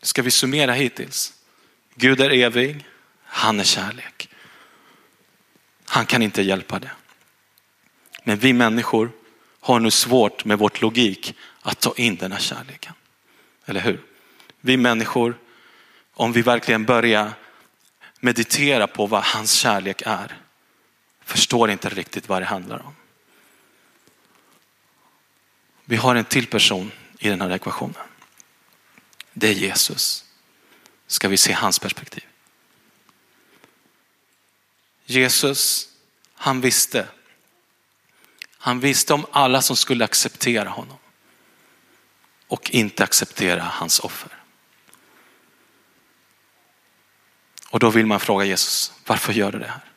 Ska 0.01 0.21
vi 0.21 0.31
summera 0.31 0.73
hittills? 0.73 1.33
Gud 1.95 2.21
är 2.21 2.29
evig, 2.29 2.85
han 3.23 3.59
är 3.59 3.63
kärlek. 3.63 4.29
Han 5.85 6.05
kan 6.05 6.21
inte 6.21 6.41
hjälpa 6.41 6.79
det. 6.79 6.91
Men 8.23 8.37
vi 8.37 8.53
människor 8.53 9.11
har 9.59 9.79
nu 9.79 9.91
svårt 9.91 10.45
med 10.45 10.59
vårt 10.59 10.81
logik 10.81 11.35
att 11.61 11.79
ta 11.79 11.93
in 11.97 12.15
den 12.15 12.31
här 12.31 12.39
kärleken. 12.39 12.93
Eller 13.65 13.81
hur? 13.81 14.01
Vi 14.61 14.77
människor, 14.77 15.37
om 16.13 16.33
vi 16.33 16.41
verkligen 16.41 16.85
börjar 16.85 17.33
meditera 18.19 18.87
på 18.87 19.05
vad 19.05 19.23
hans 19.23 19.53
kärlek 19.53 20.01
är, 20.05 20.37
förstår 21.23 21.71
inte 21.71 21.89
riktigt 21.89 22.29
vad 22.29 22.41
det 22.41 22.45
handlar 22.45 22.85
om. 22.85 22.95
Vi 25.85 25.95
har 25.95 26.15
en 26.15 26.25
till 26.25 26.47
person 26.47 26.91
i 27.19 27.29
den 27.29 27.41
här 27.41 27.49
ekvationen. 27.49 28.01
Det 29.33 29.47
är 29.47 29.53
Jesus. 29.53 30.25
Ska 31.07 31.27
vi 31.27 31.37
se 31.37 31.53
hans 31.53 31.79
perspektiv. 31.79 32.23
Jesus, 35.05 35.89
han 36.33 36.61
visste. 36.61 37.07
Han 38.57 38.79
visste 38.79 39.13
om 39.13 39.25
alla 39.31 39.61
som 39.61 39.75
skulle 39.75 40.05
acceptera 40.05 40.69
honom 40.69 40.97
och 42.47 42.71
inte 42.71 43.03
acceptera 43.03 43.63
hans 43.63 43.99
offer. 43.99 44.31
Och 47.69 47.79
då 47.79 47.89
vill 47.89 48.05
man 48.05 48.19
fråga 48.19 48.45
Jesus, 48.45 48.93
varför 49.05 49.33
gör 49.33 49.51
du 49.51 49.59
det 49.59 49.67
här? 49.67 49.91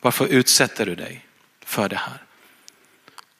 Varför 0.00 0.26
utsätter 0.26 0.86
du 0.86 0.94
dig 0.94 1.26
för 1.60 1.88
det 1.88 1.96
här? 1.96 2.25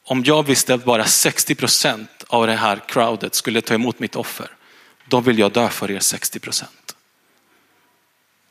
Om 0.08 0.24
jag 0.24 0.42
visste 0.42 0.74
att 0.74 0.84
bara 0.84 1.04
60 1.04 1.54
procent 1.54 2.24
av 2.26 2.46
det 2.46 2.52
här 2.52 2.82
crowdet 2.88 3.34
skulle 3.34 3.60
ta 3.60 3.74
emot 3.74 3.98
mitt 3.98 4.16
offer, 4.16 4.50
då 5.08 5.20
vill 5.20 5.38
jag 5.38 5.52
dö 5.52 5.68
för 5.68 5.90
er 5.90 6.00
60 6.00 6.38
procent. 6.38 6.96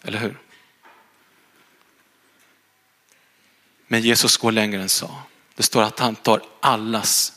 Eller 0.04 0.20
hur? 0.20 0.38
Men 3.88 4.02
Jesus 4.02 4.38
går 4.38 4.52
längre 4.52 4.82
än 4.82 4.90
så. 4.90 5.16
Det 5.56 5.64
står 5.64 5.84
att 5.84 6.00
han 6.00 6.16
tar 6.16 6.42
allas 6.60 7.34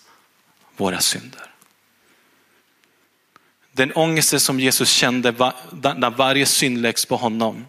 våra 0.77 1.01
synder. 1.01 1.51
Den 3.73 3.93
ångesten 3.93 4.41
som 4.41 4.61
Jesus 4.61 4.91
kände 4.91 5.33
när 5.73 6.11
varje 6.11 6.47
synd 6.47 6.79
läggs 6.83 7.07
på 7.07 7.17
honom. 7.17 7.67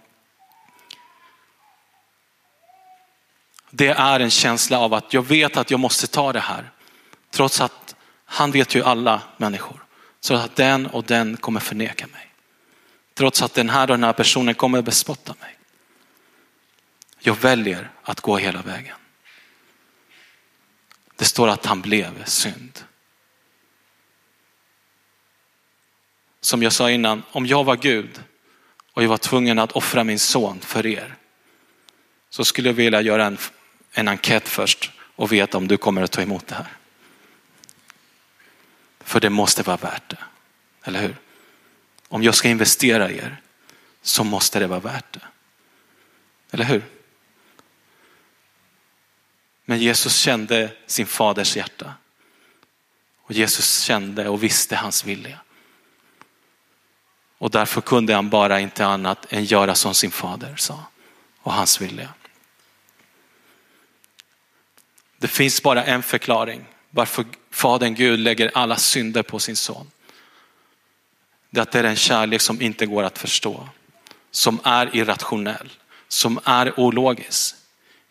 Det 3.69 3.87
är 3.87 4.19
en 4.19 4.31
känsla 4.31 4.79
av 4.79 4.93
att 4.93 5.13
jag 5.13 5.21
vet 5.27 5.57
att 5.57 5.71
jag 5.71 5.79
måste 5.79 6.07
ta 6.07 6.33
det 6.33 6.39
här. 6.39 6.71
Trots 7.31 7.61
att 7.61 7.95
han 8.25 8.51
vet 8.51 8.75
ju 8.75 8.83
alla 8.83 9.21
människor. 9.37 9.85
Så 10.19 10.33
att 10.33 10.55
den 10.55 10.87
och 10.87 11.03
den 11.03 11.37
kommer 11.37 11.59
förneka 11.59 12.07
mig. 12.07 12.33
Trots 13.13 13.41
att 13.41 13.53
den 13.53 13.69
här 13.69 13.81
och 13.81 13.97
den 13.97 14.03
här 14.03 14.13
personen 14.13 14.55
kommer 14.55 14.81
bespotta 14.81 15.35
mig. 15.39 15.57
Jag 17.19 17.35
väljer 17.35 17.91
att 18.03 18.21
gå 18.21 18.37
hela 18.37 18.61
vägen. 18.61 18.95
Det 21.15 21.25
står 21.25 21.47
att 21.47 21.65
han 21.65 21.81
blev 21.81 22.23
synd. 22.23 22.83
Som 26.41 26.63
jag 26.63 26.73
sa 26.73 26.91
innan, 26.91 27.23
om 27.31 27.45
jag 27.45 27.63
var 27.63 27.75
Gud 27.75 28.23
och 28.93 29.03
jag 29.03 29.09
var 29.09 29.17
tvungen 29.17 29.59
att 29.59 29.71
offra 29.71 30.03
min 30.03 30.19
son 30.19 30.59
för 30.59 30.85
er 30.85 31.15
så 32.29 32.45
skulle 32.45 32.69
jag 32.69 32.73
vilja 32.73 33.01
göra 33.01 33.25
en, 33.25 33.37
en 33.91 34.07
enkät 34.07 34.47
först 34.47 34.91
och 35.15 35.31
veta 35.31 35.57
om 35.57 35.67
du 35.67 35.77
kommer 35.77 36.01
att 36.01 36.11
ta 36.11 36.21
emot 36.21 36.47
det 36.47 36.55
här. 36.55 36.67
För 38.99 39.19
det 39.19 39.29
måste 39.29 39.63
vara 39.63 39.77
värt 39.77 40.09
det, 40.09 40.23
eller 40.83 41.01
hur? 41.01 41.15
Om 42.07 42.23
jag 42.23 42.35
ska 42.35 42.49
investera 42.49 43.11
i 43.11 43.17
er 43.17 43.41
så 44.01 44.23
måste 44.23 44.59
det 44.59 44.67
vara 44.67 44.79
värt 44.79 45.13
det. 45.13 45.27
Eller 46.51 46.65
hur? 46.65 46.83
Men 49.65 49.79
Jesus 49.79 50.17
kände 50.17 50.71
sin 50.85 51.05
faders 51.05 51.57
hjärta. 51.57 51.93
Och 53.17 53.31
Jesus 53.31 53.81
kände 53.81 54.29
och 54.29 54.43
visste 54.43 54.75
hans 54.75 55.05
vilja. 55.05 55.39
Och 57.37 57.51
därför 57.51 57.81
kunde 57.81 58.15
han 58.15 58.29
bara 58.29 58.59
inte 58.59 58.85
annat 58.85 59.33
än 59.33 59.45
göra 59.45 59.75
som 59.75 59.93
sin 59.93 60.11
fader 60.11 60.55
sa 60.55 60.83
och 61.41 61.53
hans 61.53 61.81
vilja. 61.81 62.13
Det 65.19 65.27
finns 65.27 65.63
bara 65.63 65.83
en 65.83 66.03
förklaring 66.03 66.65
varför 66.89 67.25
fadern 67.51 67.95
Gud 67.95 68.19
lägger 68.19 68.51
alla 68.53 68.75
synder 68.75 69.23
på 69.23 69.39
sin 69.39 69.55
son. 69.55 69.91
Det 71.49 71.59
är 71.59 71.61
att 71.61 71.71
det 71.71 71.79
är 71.79 71.83
en 71.83 71.95
kärlek 71.95 72.41
som 72.41 72.61
inte 72.61 72.85
går 72.85 73.03
att 73.03 73.17
förstå, 73.17 73.69
som 74.31 74.59
är 74.63 74.95
irrationell, 74.95 75.69
som 76.07 76.39
är 76.43 76.79
ologisk. 76.79 77.55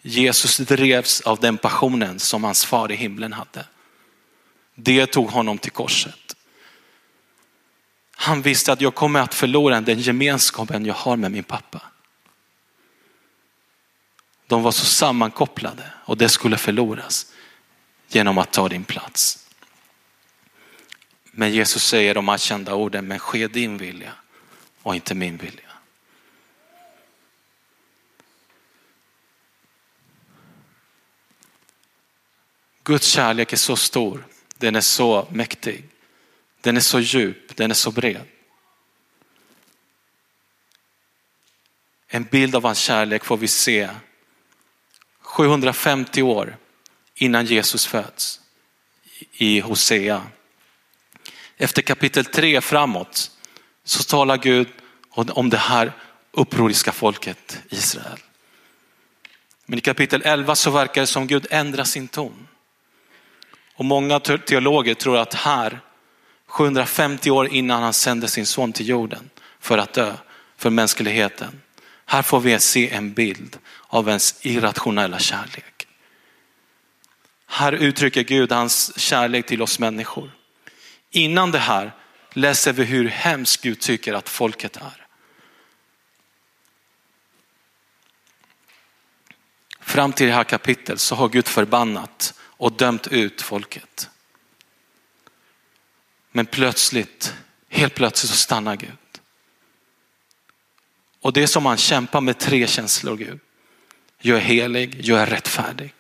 Jesus 0.02 0.56
drevs 0.56 1.20
av 1.20 1.40
den 1.40 1.58
passionen 1.58 2.18
som 2.18 2.44
hans 2.44 2.64
far 2.64 2.92
i 2.92 2.96
himlen 2.96 3.32
hade. 3.32 3.66
Det 4.74 5.06
tog 5.06 5.30
honom 5.30 5.58
till 5.58 5.72
korset. 5.72 6.36
Han 8.16 8.42
visste 8.42 8.72
att 8.72 8.80
jag 8.80 8.94
kommer 8.94 9.20
att 9.20 9.34
förlora 9.34 9.80
den 9.80 9.98
gemenskapen 9.98 10.86
jag 10.86 10.94
har 10.94 11.16
med 11.16 11.32
min 11.32 11.44
pappa. 11.44 11.82
De 14.48 14.62
var 14.62 14.72
så 14.72 14.84
sammankopplade 14.84 15.92
och 16.04 16.16
det 16.16 16.28
skulle 16.28 16.58
förloras 16.58 17.32
genom 18.08 18.38
att 18.38 18.52
ta 18.52 18.68
din 18.68 18.84
plats. 18.84 19.48
Men 21.24 21.52
Jesus 21.52 21.84
säger 21.84 22.14
de 22.14 22.28
här 22.28 22.38
kända 22.38 22.74
orden, 22.74 23.08
men 23.08 23.18
ske 23.18 23.48
din 23.48 23.78
vilja 23.78 24.12
och 24.82 24.94
inte 24.94 25.14
min 25.14 25.36
vilja. 25.36 25.70
Guds 32.82 33.06
kärlek 33.06 33.52
är 33.52 33.56
så 33.56 33.76
stor, 33.76 34.26
den 34.56 34.76
är 34.76 34.80
så 34.80 35.28
mäktig, 35.30 35.84
den 36.60 36.76
är 36.76 36.80
så 36.80 37.00
djup, 37.00 37.56
den 37.56 37.70
är 37.70 37.74
så 37.74 37.90
bred. 37.90 38.24
En 42.06 42.24
bild 42.24 42.56
av 42.56 42.64
hans 42.64 42.78
kärlek 42.78 43.24
får 43.24 43.36
vi 43.36 43.48
se 43.48 43.88
750 45.28 46.22
år 46.22 46.56
innan 47.14 47.46
Jesus 47.46 47.86
föds 47.86 48.40
i 49.32 49.60
Hosea. 49.60 50.22
Efter 51.56 51.82
kapitel 51.82 52.24
3 52.24 52.60
framåt 52.60 53.30
så 53.84 54.02
talar 54.02 54.36
Gud 54.36 54.68
om 55.10 55.50
det 55.50 55.56
här 55.56 55.92
upproriska 56.32 56.92
folket 56.92 57.62
Israel. 57.68 58.18
Men 59.66 59.78
i 59.78 59.80
kapitel 59.82 60.22
11 60.24 60.54
så 60.54 60.70
verkar 60.70 61.00
det 61.00 61.06
som 61.06 61.26
Gud 61.26 61.46
ändrar 61.50 61.84
sin 61.84 62.08
ton. 62.08 62.48
Och 63.74 63.84
många 63.84 64.20
teologer 64.20 64.94
tror 64.94 65.18
att 65.18 65.34
här, 65.34 65.80
750 66.46 67.30
år 67.30 67.48
innan 67.48 67.82
han 67.82 67.92
sände 67.92 68.28
sin 68.28 68.46
son 68.46 68.72
till 68.72 68.88
jorden 68.88 69.30
för 69.60 69.78
att 69.78 69.92
dö 69.92 70.14
för 70.56 70.70
mänskligheten. 70.70 71.60
Här 72.10 72.22
får 72.22 72.40
vi 72.40 72.60
se 72.60 72.90
en 72.90 73.12
bild 73.12 73.58
av 73.86 74.08
ens 74.08 74.46
irrationella 74.46 75.18
kärlek. 75.18 75.88
Här 77.46 77.72
uttrycker 77.72 78.22
Gud 78.22 78.52
hans 78.52 78.98
kärlek 78.98 79.46
till 79.46 79.62
oss 79.62 79.78
människor. 79.78 80.30
Innan 81.10 81.50
det 81.50 81.58
här 81.58 81.92
läser 82.32 82.72
vi 82.72 82.84
hur 82.84 83.08
hemskt 83.08 83.62
Gud 83.62 83.80
tycker 83.80 84.14
att 84.14 84.28
folket 84.28 84.76
är. 84.76 85.06
Fram 89.80 90.12
till 90.12 90.26
det 90.26 90.32
här 90.32 90.44
kapitlet 90.44 91.00
så 91.00 91.14
har 91.14 91.28
Gud 91.28 91.48
förbannat 91.48 92.34
och 92.40 92.72
dömt 92.72 93.06
ut 93.06 93.42
folket. 93.42 94.10
Men 96.32 96.46
plötsligt, 96.46 97.34
helt 97.68 97.94
plötsligt 97.94 98.30
så 98.30 98.36
stannar 98.36 98.76
Gud. 98.76 99.07
Och 101.22 101.32
det 101.32 101.42
är 101.42 101.46
som 101.46 101.66
han 101.66 101.76
kämpar 101.76 102.20
med 102.20 102.38
tre 102.38 102.66
känslor 102.66 103.16
Gud. 103.16 103.38
Jag 104.20 104.36
är 104.36 104.42
helig, 104.42 105.00
jag 105.02 105.20
är 105.20 105.26
rättfärdig. 105.26 105.92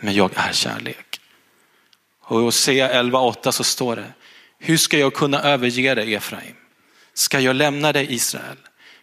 Men 0.00 0.14
jag 0.14 0.30
är 0.34 0.52
kärlek. 0.52 1.20
Och 2.20 2.40
i 2.40 2.44
Hosea 2.44 3.02
11.8 3.02 3.50
så 3.50 3.64
står 3.64 3.96
det, 3.96 4.12
hur 4.58 4.76
ska 4.76 4.98
jag 4.98 5.14
kunna 5.14 5.42
överge 5.42 5.94
dig 5.94 6.14
Efraim? 6.14 6.54
Ska 7.14 7.40
jag 7.40 7.56
lämna 7.56 7.92
dig 7.92 8.14
Israel? 8.14 8.56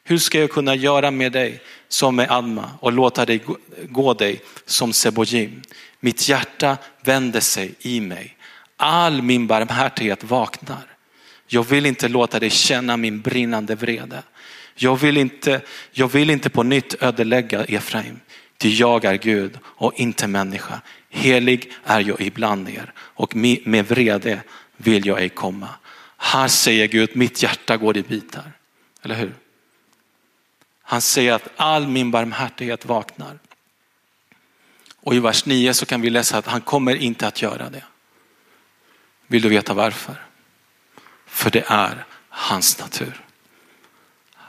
Hur 0.03 0.17
ska 0.17 0.39
jag 0.39 0.51
kunna 0.51 0.75
göra 0.75 1.11
med 1.11 1.31
dig 1.31 1.61
som 1.87 2.15
med 2.15 2.31
Adma 2.31 2.71
och 2.79 2.93
låta 2.93 3.25
dig 3.25 3.43
gå 3.83 4.13
dig 4.13 4.41
som 4.65 4.93
Sebojim? 4.93 5.61
Mitt 5.99 6.29
hjärta 6.29 6.77
vänder 7.01 7.39
sig 7.39 7.75
i 7.79 8.01
mig. 8.01 8.37
All 8.77 9.21
min 9.21 9.47
barmhärtighet 9.47 10.23
vaknar. 10.23 10.95
Jag 11.47 11.63
vill 11.63 11.85
inte 11.85 12.07
låta 12.07 12.39
dig 12.39 12.49
känna 12.49 12.97
min 12.97 13.21
brinnande 13.21 13.75
vrede. 13.75 14.23
Jag 14.75 14.95
vill 14.95 15.17
inte, 15.17 15.61
jag 15.91 16.07
vill 16.07 16.29
inte 16.29 16.49
på 16.49 16.63
nytt 16.63 17.03
ödelägga 17.03 17.63
Efraim. 17.63 18.19
Ty 18.57 18.69
jag 18.69 19.05
är 19.05 19.15
Gud 19.15 19.59
och 19.63 19.93
inte 19.95 20.27
människa. 20.27 20.81
Helig 21.09 21.73
är 21.83 21.99
jag 21.99 22.21
ibland 22.21 22.69
er 22.69 22.93
och 22.97 23.35
med 23.35 23.87
vrede 23.87 24.41
vill 24.77 25.05
jag 25.05 25.21
ej 25.21 25.29
komma. 25.29 25.69
Här 26.17 26.47
säger 26.47 26.87
Gud, 26.87 27.15
mitt 27.15 27.43
hjärta 27.43 27.77
går 27.77 27.97
i 27.97 28.01
bitar. 28.01 28.51
Eller 29.01 29.15
hur? 29.15 29.33
Han 30.81 31.01
säger 31.01 31.33
att 31.33 31.49
all 31.55 31.87
min 31.87 32.11
barmhärtighet 32.11 32.85
vaknar. 32.85 33.39
Och 34.97 35.15
i 35.15 35.19
vers 35.19 35.45
9 35.45 35.73
så 35.73 35.85
kan 35.85 36.01
vi 36.01 36.09
läsa 36.09 36.37
att 36.37 36.47
han 36.47 36.61
kommer 36.61 36.95
inte 36.95 37.27
att 37.27 37.41
göra 37.41 37.69
det. 37.69 37.83
Vill 39.27 39.41
du 39.41 39.49
veta 39.49 39.73
varför? 39.73 40.25
För 41.25 41.51
det 41.51 41.63
är 41.67 42.05
hans 42.29 42.79
natur. 42.79 43.24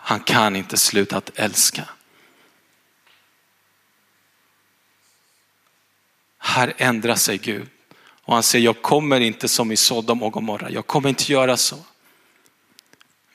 Han 0.08 0.20
kan 0.20 0.56
inte 0.56 0.76
sluta 0.76 1.16
att 1.16 1.30
älska. 1.34 1.88
Här 6.38 6.74
ändrar 6.76 7.14
sig 7.14 7.38
Gud 7.38 7.68
och 8.22 8.34
han 8.34 8.42
säger 8.42 8.64
jag 8.64 8.82
kommer 8.82 9.20
inte 9.20 9.48
som 9.48 9.72
i 9.72 9.76
Sodom 9.76 10.22
och 10.22 10.32
Gomorra. 10.32 10.70
Jag 10.70 10.86
kommer 10.86 11.08
inte 11.08 11.32
göra 11.32 11.56
så. 11.56 11.78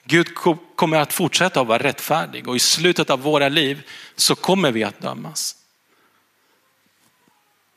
Gud 0.04 0.36
kommer 0.76 1.00
att 1.00 1.14
fortsätta 1.14 1.62
att 1.62 1.68
vara 1.68 1.84
rättfärdig 1.84 2.48
och 2.48 2.56
i 2.56 2.60
slutet 2.60 3.10
av 3.10 3.22
våra 3.22 3.50
liv 3.50 3.88
så 4.16 4.36
kommer 4.36 4.72
vi 4.72 4.84
att 4.84 5.02
dömas. 5.02 5.56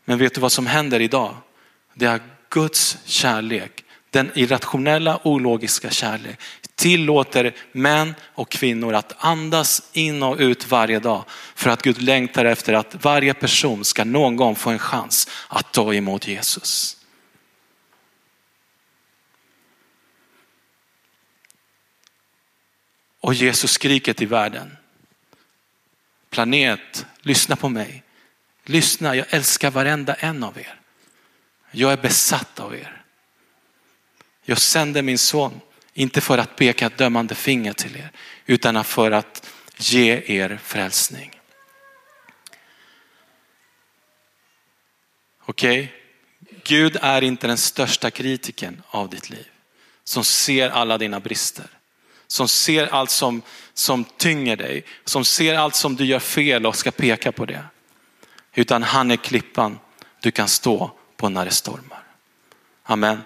Men 0.05 0.19
vet 0.19 0.35
du 0.35 0.41
vad 0.41 0.53
som 0.53 0.67
händer 0.67 1.01
idag? 1.01 1.37
Det 1.95 2.07
är 2.07 2.21
Guds 2.51 2.99
kärlek, 3.05 3.85
den 4.11 4.31
irrationella 4.35 5.21
ologiska 5.23 5.91
kärlek 5.91 6.41
tillåter 6.75 7.57
män 7.73 8.15
och 8.23 8.51
kvinnor 8.51 8.95
att 8.95 9.13
andas 9.19 9.91
in 9.93 10.23
och 10.23 10.37
ut 10.39 10.67
varje 10.67 10.99
dag 10.99 11.25
för 11.55 11.71
att 11.71 11.83
Gud 11.83 12.03
längtar 12.03 12.45
efter 12.45 12.73
att 12.73 13.05
varje 13.05 13.35
person 13.35 13.85
ska 13.85 14.05
någon 14.05 14.37
gång 14.37 14.57
få 14.57 14.71
en 14.71 14.79
chans 14.79 15.29
att 15.49 15.73
ta 15.73 15.95
emot 15.95 16.29
Jesus. 16.29 16.97
Och 23.21 23.35
Jesus 23.35 23.71
skriker 23.71 24.13
till 24.13 24.29
världen. 24.29 24.77
Planet, 26.31 27.07
lyssna 27.21 27.57
på 27.57 27.69
mig. 27.69 28.03
Lyssna, 28.65 29.17
jag 29.17 29.27
älskar 29.31 29.71
varenda 29.71 30.15
en 30.15 30.45
av 30.45 30.59
er. 30.59 30.81
Jag 31.71 31.93
är 31.93 31.97
besatt 31.97 32.61
av 32.61 32.75
er. 32.75 33.03
Jag 34.45 34.59
sänder 34.59 35.03
min 35.03 35.19
son, 35.19 35.61
inte 35.95 36.21
för 36.21 36.39
att 36.39 36.57
peka 36.57 36.87
ett 36.87 36.99
dömande 36.99 37.35
finger 37.35 37.73
till 37.73 37.97
er, 37.97 38.11
utan 38.47 38.85
för 38.85 39.11
att 39.11 39.51
ge 39.77 40.23
er 40.27 40.61
frälsning. 40.63 41.41
Okej, 45.47 45.83
okay? 45.83 45.89
Gud 46.65 46.97
är 47.03 47.23
inte 47.23 47.47
den 47.47 47.59
största 47.59 48.11
kritiken 48.11 48.83
av 48.87 49.09
ditt 49.09 49.31
liv 49.31 49.47
som 50.05 50.25
ser 50.25 50.71
alla 50.71 50.99
dina 50.99 51.21
brister 51.21 51.67
som 52.27 52.49
ser 52.49 52.87
allt 52.87 53.11
som, 53.11 53.43
som 53.75 54.05
tynger 54.05 54.57
dig, 54.57 54.85
som 55.05 55.25
ser 55.25 55.55
allt 55.55 55.75
som 55.75 55.97
du 55.97 56.05
gör 56.05 56.19
fel 56.19 56.67
och 56.67 56.77
ska 56.77 56.91
peka 56.91 57.33
på 57.33 57.47
det. 57.47 57.65
Utan 58.55 58.83
han 58.83 59.11
är 59.11 59.17
klippan 59.17 59.79
du 60.21 60.31
kan 60.31 60.49
stå 60.49 60.91
på 61.17 61.29
när 61.29 61.45
det 61.45 61.51
stormar. 61.51 62.03
Amen. 62.83 63.21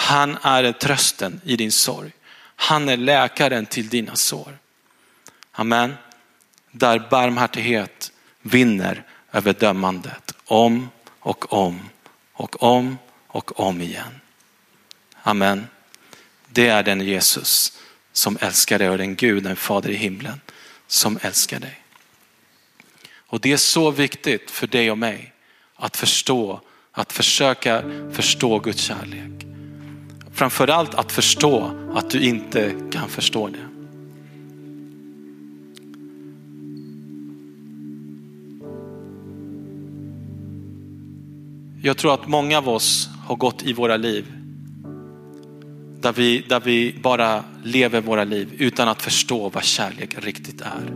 Han 0.00 0.38
är 0.42 0.72
trösten 0.72 1.40
i 1.44 1.56
din 1.56 1.72
sorg. 1.72 2.12
Han 2.56 2.88
är 2.88 2.96
läkaren 2.96 3.66
till 3.66 3.88
dina 3.88 4.16
sår. 4.16 4.58
Amen. 5.52 5.94
Där 6.70 7.08
barmhärtighet 7.10 8.12
vinner 8.42 9.02
över 9.32 9.52
dömandet 9.52 10.34
om 10.44 10.90
och 11.20 11.52
om 11.52 11.88
och 12.32 12.62
om 12.62 12.98
och 13.26 13.60
om 13.60 13.80
igen. 13.80 14.20
Amen. 15.22 15.66
Det 16.48 16.68
är 16.68 16.82
den 16.82 17.00
Jesus 17.00 17.78
som 18.12 18.38
älskar 18.40 18.78
dig 18.78 18.90
och 18.90 18.98
den 18.98 19.16
Gud, 19.16 19.42
den 19.42 19.56
fader 19.56 19.90
i 19.90 19.96
himlen 19.96 20.40
som 20.86 21.18
älskar 21.22 21.60
dig. 21.60 21.82
Och 23.16 23.40
det 23.40 23.52
är 23.52 23.56
så 23.56 23.90
viktigt 23.90 24.50
för 24.50 24.66
dig 24.66 24.90
och 24.90 24.98
mig 24.98 25.32
att 25.76 25.96
förstå, 25.96 26.60
att 26.92 27.12
försöka 27.12 27.82
förstå 28.12 28.58
Guds 28.58 28.82
kärlek. 28.82 29.57
Framförallt 30.38 30.94
att 30.94 31.12
förstå 31.12 31.70
att 31.94 32.10
du 32.10 32.20
inte 32.20 32.74
kan 32.90 33.08
förstå 33.08 33.48
det. 33.48 33.58
Jag 41.82 41.96
tror 41.96 42.14
att 42.14 42.28
många 42.28 42.58
av 42.58 42.68
oss 42.68 43.08
har 43.26 43.36
gått 43.36 43.62
i 43.62 43.72
våra 43.72 43.96
liv 43.96 44.32
där 46.00 46.12
vi, 46.12 46.44
där 46.48 46.60
vi 46.60 46.94
bara 47.02 47.44
lever 47.62 48.00
våra 48.00 48.24
liv 48.24 48.48
utan 48.58 48.88
att 48.88 49.02
förstå 49.02 49.48
vad 49.48 49.64
kärlek 49.64 50.24
riktigt 50.24 50.60
är. 50.60 50.94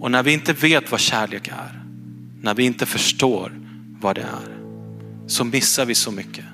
Och 0.00 0.10
när 0.10 0.22
vi 0.22 0.32
inte 0.32 0.52
vet 0.52 0.90
vad 0.90 1.00
kärlek 1.00 1.48
är, 1.48 1.82
när 2.40 2.54
vi 2.54 2.64
inte 2.64 2.86
förstår 2.86 3.52
vad 4.00 4.14
det 4.14 4.22
är, 4.22 4.58
så 5.26 5.44
missar 5.44 5.84
vi 5.84 5.94
så 5.94 6.10
mycket. 6.10 6.44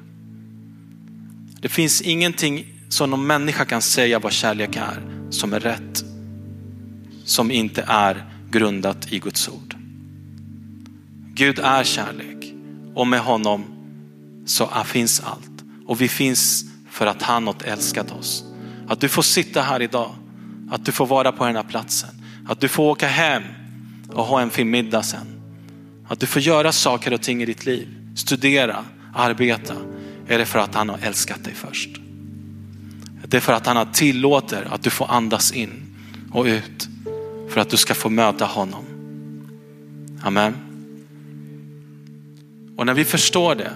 Det 1.61 1.69
finns 1.69 2.01
ingenting 2.01 2.67
som 2.89 3.11
någon 3.11 3.27
människa 3.27 3.65
kan 3.65 3.83
säga 3.83 4.19
vad 4.19 4.33
kärlek 4.33 4.77
är 4.77 5.03
som 5.31 5.53
är 5.53 5.61
rätt, 5.61 6.05
som 7.25 7.51
inte 7.51 7.85
är 7.87 8.25
grundat 8.51 9.13
i 9.13 9.19
Guds 9.19 9.49
ord. 9.49 9.75
Gud 11.35 11.59
är 11.59 11.85
kärlek 11.85 12.55
och 12.95 13.07
med 13.07 13.21
honom 13.21 13.65
så 14.47 14.69
finns 14.85 15.21
allt. 15.21 15.65
Och 15.87 16.01
vi 16.01 16.09
finns 16.09 16.65
för 16.91 17.07
att 17.07 17.23
han 17.23 17.47
har 17.47 17.57
älskat 17.65 18.13
oss. 18.13 18.45
Att 18.89 19.01
du 19.01 19.09
får 19.09 19.23
sitta 19.23 19.63
här 19.63 19.83
idag, 19.83 20.15
att 20.71 20.85
du 20.85 20.93
får 20.93 21.07
vara 21.07 21.33
på 21.33 21.45
den 21.45 21.57
här 21.57 21.63
platsen, 21.63 22.11
att 22.47 22.61
du 22.61 22.69
får 22.69 22.85
åka 22.85 23.07
hem 23.07 23.43
och 24.09 24.25
ha 24.25 24.41
en 24.41 24.51
fin 24.51 24.71
middag 24.71 25.03
sen. 25.03 25.41
Att 26.09 26.21
du 26.21 26.27
får 26.27 26.43
göra 26.43 26.73
saker 26.73 27.13
och 27.13 27.23
ting 27.23 27.43
i 27.43 27.47
ditt 27.47 27.67
liv, 27.67 27.89
studera, 28.17 28.85
arbeta. 29.15 29.75
Är 30.29 30.39
det 30.39 30.47
för 30.47 30.59
att 30.59 30.75
han 30.75 30.89
har 30.89 30.99
älskat 31.03 31.45
dig 31.45 31.55
först? 31.55 31.91
Det 33.27 33.37
är 33.37 33.41
för 33.41 33.53
att 33.53 33.67
han 33.67 33.77
har 33.77 33.85
tillåter 33.85 34.69
att 34.71 34.83
du 34.83 34.91
får 34.91 35.07
andas 35.11 35.53
in 35.53 35.73
och 36.33 36.45
ut 36.45 36.89
för 37.49 37.61
att 37.61 37.71
du 37.71 37.77
ska 37.77 37.95
få 37.95 38.09
möta 38.09 38.45
honom. 38.45 38.85
Amen. 40.23 40.55
Och 42.77 42.87
när 42.87 42.95
vi 42.95 43.05
förstår 43.05 43.55
det, 43.55 43.73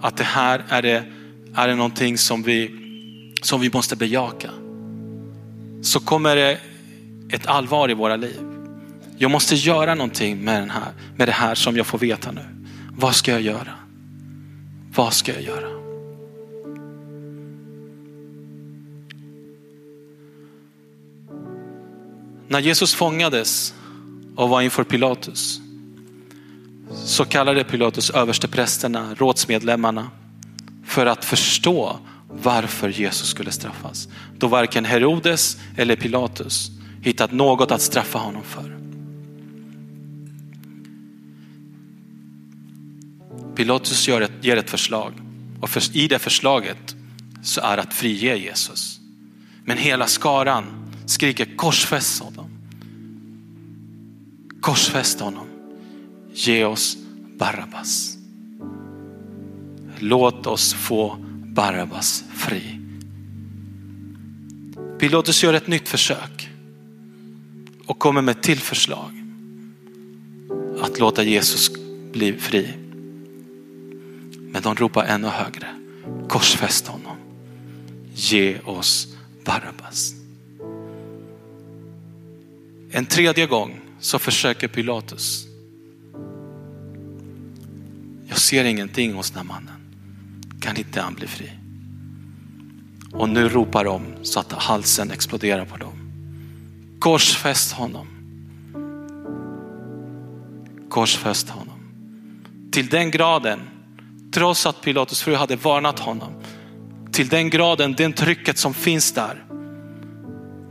att 0.00 0.16
det 0.16 0.24
här 0.24 0.64
är 0.68 0.82
det 0.82 1.04
är 1.54 1.68
det 1.68 1.74
någonting 1.74 2.18
som 2.18 2.42
vi, 2.42 2.70
som 3.42 3.60
vi 3.60 3.70
måste 3.72 3.96
bejaka. 3.96 4.50
Så 5.82 6.00
kommer 6.00 6.36
det 6.36 6.58
ett 7.30 7.46
allvar 7.46 7.90
i 7.90 7.94
våra 7.94 8.16
liv. 8.16 8.40
Jag 9.18 9.30
måste 9.30 9.54
göra 9.54 9.94
någonting 9.94 10.44
med, 10.44 10.62
den 10.62 10.70
här, 10.70 10.92
med 11.16 11.28
det 11.28 11.32
här 11.32 11.54
som 11.54 11.76
jag 11.76 11.86
får 11.86 11.98
veta 11.98 12.32
nu. 12.32 12.44
Vad 12.96 13.14
ska 13.14 13.32
jag 13.32 13.40
göra? 13.40 13.79
Vad 15.00 15.14
ska 15.14 15.32
jag 15.32 15.42
göra? 15.42 15.68
När 22.48 22.60
Jesus 22.60 22.94
fångades 22.94 23.74
och 24.36 24.48
var 24.48 24.62
inför 24.62 24.84
Pilatus 24.84 25.60
så 27.04 27.24
kallade 27.24 27.64
Pilatus 27.64 28.10
översteprästerna, 28.10 29.14
rådsmedlemmarna 29.14 30.10
för 30.86 31.06
att 31.06 31.24
förstå 31.24 31.98
varför 32.28 32.88
Jesus 32.88 33.28
skulle 33.28 33.52
straffas. 33.52 34.08
Då 34.38 34.46
varken 34.46 34.84
Herodes 34.84 35.56
eller 35.76 35.96
Pilatus 35.96 36.70
hittat 37.02 37.32
något 37.32 37.70
att 37.70 37.82
straffa 37.82 38.18
honom 38.18 38.42
för. 38.42 38.79
Pilatus 43.60 44.08
gör 44.08 44.20
ett, 44.20 44.32
ger 44.40 44.56
ett 44.56 44.70
förslag 44.70 45.12
och 45.60 45.70
för, 45.70 45.96
i 45.96 46.08
det 46.08 46.18
förslaget 46.18 46.96
så 47.42 47.60
är 47.60 47.78
att 47.78 47.94
frige 47.94 48.36
Jesus. 48.36 49.00
Men 49.64 49.78
hela 49.78 50.06
skaran 50.06 50.64
skriker 51.06 51.56
korsfäst 51.56 52.22
honom. 52.22 52.50
Korsfäst 54.60 55.20
honom. 55.20 55.46
Ge 56.32 56.64
oss 56.64 56.96
Barabbas. 57.38 58.16
Låt 59.98 60.46
oss 60.46 60.74
få 60.74 61.16
Barabbas 61.54 62.24
fri. 62.34 62.80
Pilatus 64.98 65.42
gör 65.42 65.54
ett 65.54 65.68
nytt 65.68 65.88
försök 65.88 66.50
och 67.86 67.98
kommer 67.98 68.22
med 68.22 68.36
ett 68.36 68.42
till 68.42 68.58
förslag. 68.58 69.24
Att 70.80 70.98
låta 70.98 71.22
Jesus 71.22 71.70
bli 72.12 72.32
fri. 72.32 72.79
Men 74.52 74.62
de 74.62 74.74
ropar 74.74 75.04
ännu 75.04 75.28
högre. 75.28 75.66
Korsfäst 76.28 76.86
honom. 76.86 77.16
Ge 78.14 78.60
oss 78.60 79.16
Barabbas. 79.44 80.14
En 82.90 83.06
tredje 83.06 83.46
gång 83.46 83.80
så 84.00 84.18
försöker 84.18 84.68
Pilatus. 84.68 85.46
Jag 88.28 88.38
ser 88.38 88.64
ingenting 88.64 89.14
hos 89.14 89.30
den 89.30 89.38
här 89.38 89.54
mannen. 89.54 89.80
Kan 90.60 90.76
inte 90.76 91.00
han 91.00 91.14
bli 91.14 91.26
fri? 91.26 91.50
Och 93.12 93.28
nu 93.28 93.48
ropar 93.48 93.84
de 93.84 94.02
så 94.22 94.40
att 94.40 94.52
halsen 94.52 95.10
exploderar 95.10 95.64
på 95.64 95.76
dem. 95.76 95.92
Korsfäst 96.98 97.72
honom. 97.72 98.06
Korsfäst 100.88 101.48
honom. 101.48 101.78
Till 102.72 102.88
den 102.88 103.10
graden, 103.10 103.60
trots 104.32 104.66
att 104.66 104.82
Pilatus 104.82 105.22
fru 105.22 105.34
hade 105.34 105.56
varnat 105.56 105.98
honom, 105.98 106.32
till 107.12 107.28
den 107.28 107.50
graden, 107.50 107.92
den 107.92 108.12
trycket 108.12 108.58
som 108.58 108.74
finns 108.74 109.12
där, 109.12 109.44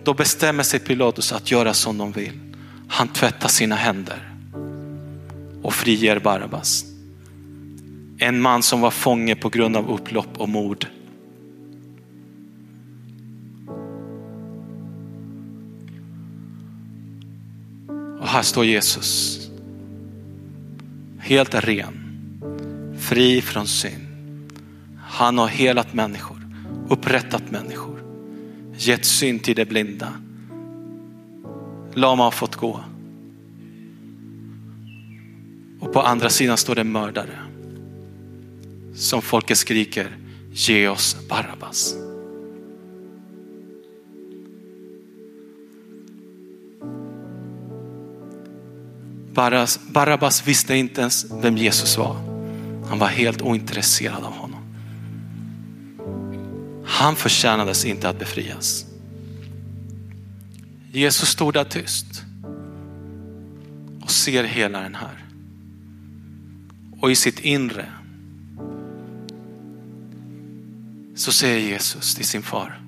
då 0.03 0.13
bestämmer 0.13 0.63
sig 0.63 0.79
Pilatus 0.79 1.33
att 1.33 1.51
göra 1.51 1.73
som 1.73 1.97
de 1.97 2.11
vill. 2.11 2.39
Han 2.87 3.07
tvättar 3.07 3.49
sina 3.49 3.75
händer 3.75 4.29
och 5.61 5.73
friger 5.73 6.19
Barabbas. 6.19 6.85
En 8.17 8.41
man 8.41 8.63
som 8.63 8.81
var 8.81 8.91
fånge 8.91 9.35
på 9.35 9.49
grund 9.49 9.77
av 9.77 9.91
upplopp 9.91 10.37
och 10.37 10.49
mord. 10.49 10.85
Och 18.19 18.27
här 18.27 18.41
står 18.41 18.65
Jesus. 18.65 19.39
Helt 21.19 21.55
ren, 21.55 21.98
fri 22.99 23.41
från 23.41 23.67
synd. 23.67 24.05
Han 24.97 25.37
har 25.37 25.47
helat 25.47 25.93
människor, 25.93 26.37
upprättat 26.89 27.51
människor, 27.51 28.03
gett 28.77 29.05
syn 29.05 29.39
till 29.39 29.55
de 29.55 29.65
blinda. 29.65 30.13
Lama 31.93 32.23
har 32.23 32.31
fått 32.31 32.55
gå. 32.55 32.83
Och 35.79 35.93
på 35.93 36.01
andra 36.01 36.29
sidan 36.29 36.57
står 36.57 36.75
det 36.75 36.83
mördare. 36.83 37.39
Som 38.95 39.21
folket 39.21 39.57
skriker, 39.57 40.17
ge 40.51 40.87
oss 40.87 41.17
Barabbas. 41.29 41.95
Barabbas 49.93 50.47
visste 50.47 50.75
inte 50.75 51.01
ens 51.01 51.25
vem 51.31 51.57
Jesus 51.57 51.97
var. 51.97 52.28
Han 52.89 52.99
var 52.99 53.07
helt 53.07 53.41
ointresserad 53.41 54.23
av 54.23 54.33
honom. 54.33 54.59
Han 56.85 57.15
förtjänades 57.15 57.85
inte 57.85 58.09
att 58.09 58.19
befrias. 58.19 58.85
Jesus 60.91 61.29
stod 61.29 61.53
där 61.53 61.63
tyst 61.63 62.23
och 64.01 64.11
ser 64.11 64.43
hela 64.43 64.81
den 64.81 64.95
här. 64.95 65.25
Och 66.99 67.11
i 67.11 67.15
sitt 67.15 67.39
inre 67.39 67.85
så 71.15 71.31
säger 71.31 71.59
Jesus 71.59 72.15
till 72.15 72.25
sin 72.25 72.41
far. 72.41 72.81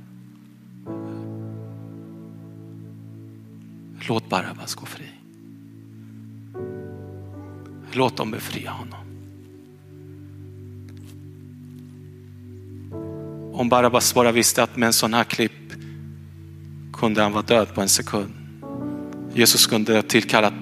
Låt 4.08 4.30
Barabbas 4.30 4.76
gå 4.76 4.86
fri. 4.86 5.12
Låt 7.92 8.18
dem 8.18 8.32
befria 8.32 8.72
honom. 8.72 9.01
Om 13.62 13.70
Barabbas 13.70 14.14
bara 14.14 14.32
visste 14.32 14.64
att 14.64 14.76
med 14.76 14.88
en 14.88 14.94
sån 14.94 15.14
här 15.14 15.24
klipp 15.24 15.74
kunde 16.94 17.22
han 17.22 17.32
vara 17.32 17.44
död 17.44 17.74
på 17.74 17.82
en 17.82 17.90
sekund. 17.90 18.34
Jesus 19.34 19.68
kunde 19.68 19.96
ha 19.96 20.02
tillkallat 20.02 20.54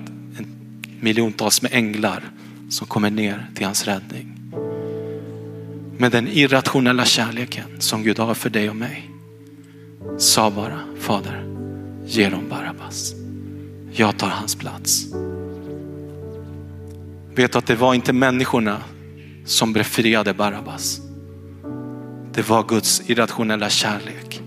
miljontals 1.00 1.62
med 1.62 1.74
änglar 1.74 2.24
som 2.70 2.88
kommer 2.88 3.10
ner 3.10 3.48
till 3.56 3.66
hans 3.66 3.86
räddning. 3.86 4.52
Med 5.98 6.12
den 6.12 6.28
irrationella 6.28 7.06
kärleken 7.06 7.82
som 7.82 8.04
Gud 8.04 8.20
har 8.20 8.34
för 8.34 8.50
dig 8.50 8.70
och 8.70 8.76
mig 8.76 9.10
sa 10.18 10.52
bara 10.52 10.80
Fader, 11.00 11.44
ge 12.06 12.30
dem 12.30 12.50
Barabbas. 12.50 13.14
Jag 13.92 14.18
tar 14.18 14.30
hans 14.30 14.56
plats. 14.56 15.06
Vet 17.36 17.56
att 17.56 17.66
det 17.66 17.76
var 17.76 17.94
inte 17.94 18.14
människorna 18.14 18.78
som 19.46 19.74
befriade 19.74 20.34
Barabbas. 20.34 21.09
Det 22.39 22.49
var 22.49 22.63
Guds 22.63 23.02
irrationella 23.10 23.69
kärlek 23.69 24.41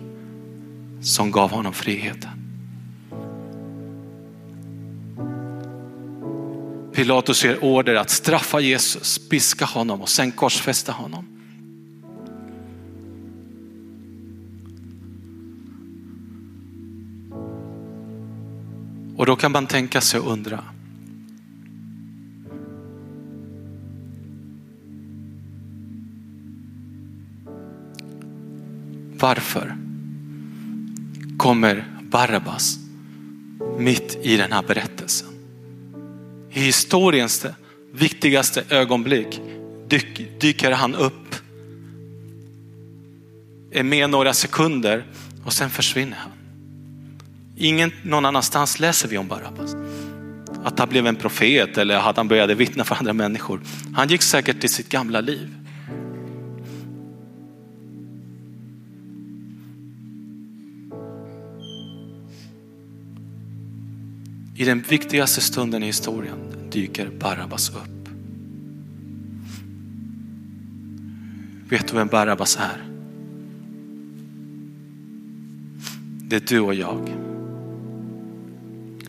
som 1.02 1.30
gav 1.30 1.50
honom 1.50 1.72
friheten. 1.72 2.30
Pilatus 6.92 7.44
ger 7.44 7.64
order 7.64 7.94
att 7.94 8.10
straffa 8.10 8.60
Jesus, 8.60 9.28
piska 9.28 9.64
honom 9.64 10.00
och 10.00 10.08
sen 10.08 10.32
korsfästa 10.32 10.92
honom. 10.92 11.26
Och 19.16 19.26
då 19.26 19.36
kan 19.36 19.52
man 19.52 19.66
tänka 19.66 20.00
sig 20.00 20.20
och 20.20 20.32
undra. 20.32 20.64
Varför 29.22 29.76
kommer 31.36 31.84
Barabbas 32.02 32.78
mitt 33.78 34.18
i 34.22 34.36
den 34.36 34.52
här 34.52 34.62
berättelsen? 34.62 35.28
I 36.50 36.60
historiens 36.60 37.46
viktigaste 37.92 38.64
ögonblick 38.68 39.40
dyker 40.40 40.72
han 40.72 40.94
upp, 40.94 41.34
är 43.70 43.82
med 43.82 44.10
några 44.10 44.34
sekunder 44.34 45.04
och 45.44 45.52
sen 45.52 45.70
försvinner 45.70 46.16
han. 46.16 46.32
Ingen 47.56 47.92
någon 48.02 48.24
annanstans 48.24 48.80
läser 48.80 49.08
vi 49.08 49.18
om 49.18 49.28
Barabbas. 49.28 49.76
Att 50.64 50.78
han 50.78 50.88
blev 50.88 51.06
en 51.06 51.16
profet 51.16 51.78
eller 51.78 51.96
att 51.96 52.16
han 52.16 52.28
började 52.28 52.54
vittna 52.54 52.84
för 52.84 52.94
andra 52.94 53.12
människor. 53.12 53.60
Han 53.94 54.08
gick 54.08 54.22
säkert 54.22 54.60
till 54.60 54.70
sitt 54.70 54.88
gamla 54.88 55.20
liv. 55.20 55.61
I 64.62 64.64
den 64.64 64.80
viktigaste 64.80 65.40
stunden 65.40 65.82
i 65.82 65.86
historien 65.86 66.38
dyker 66.70 67.10
Barabbas 67.20 67.70
upp. 67.70 68.08
Vet 71.68 71.88
du 71.88 71.94
vem 71.94 72.08
Barabbas 72.08 72.56
är? 72.56 72.82
Det 76.28 76.36
är 76.36 76.40
du 76.48 76.60
och 76.60 76.74
jag. 76.74 77.14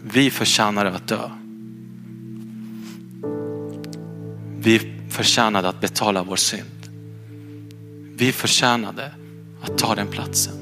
Vi 0.04 0.30
förtjänade 0.30 0.92
att 0.92 1.08
dö. 1.08 1.30
Vi 4.60 4.80
förtjänade 5.10 5.70
att 5.70 5.82
betala 5.82 6.24
vår 6.24 6.36
synd. 6.36 6.90
Vi 8.18 8.32
förtjänade 8.32 9.12
att 9.62 9.78
ta 9.78 9.96
den 9.96 10.08
platsen. 10.08 10.54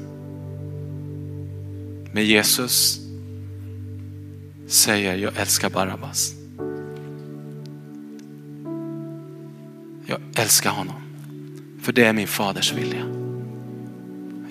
Men 2.12 2.26
Jesus 2.26 3.01
säger 4.68 5.16
jag 5.16 5.36
älskar 5.36 5.70
Barabbas. 5.70 6.32
Jag 10.06 10.20
älskar 10.34 10.70
honom. 10.70 11.02
För 11.82 11.92
det 11.92 12.04
är 12.04 12.12
min 12.12 12.28
faders 12.28 12.72
vilja. 12.72 13.06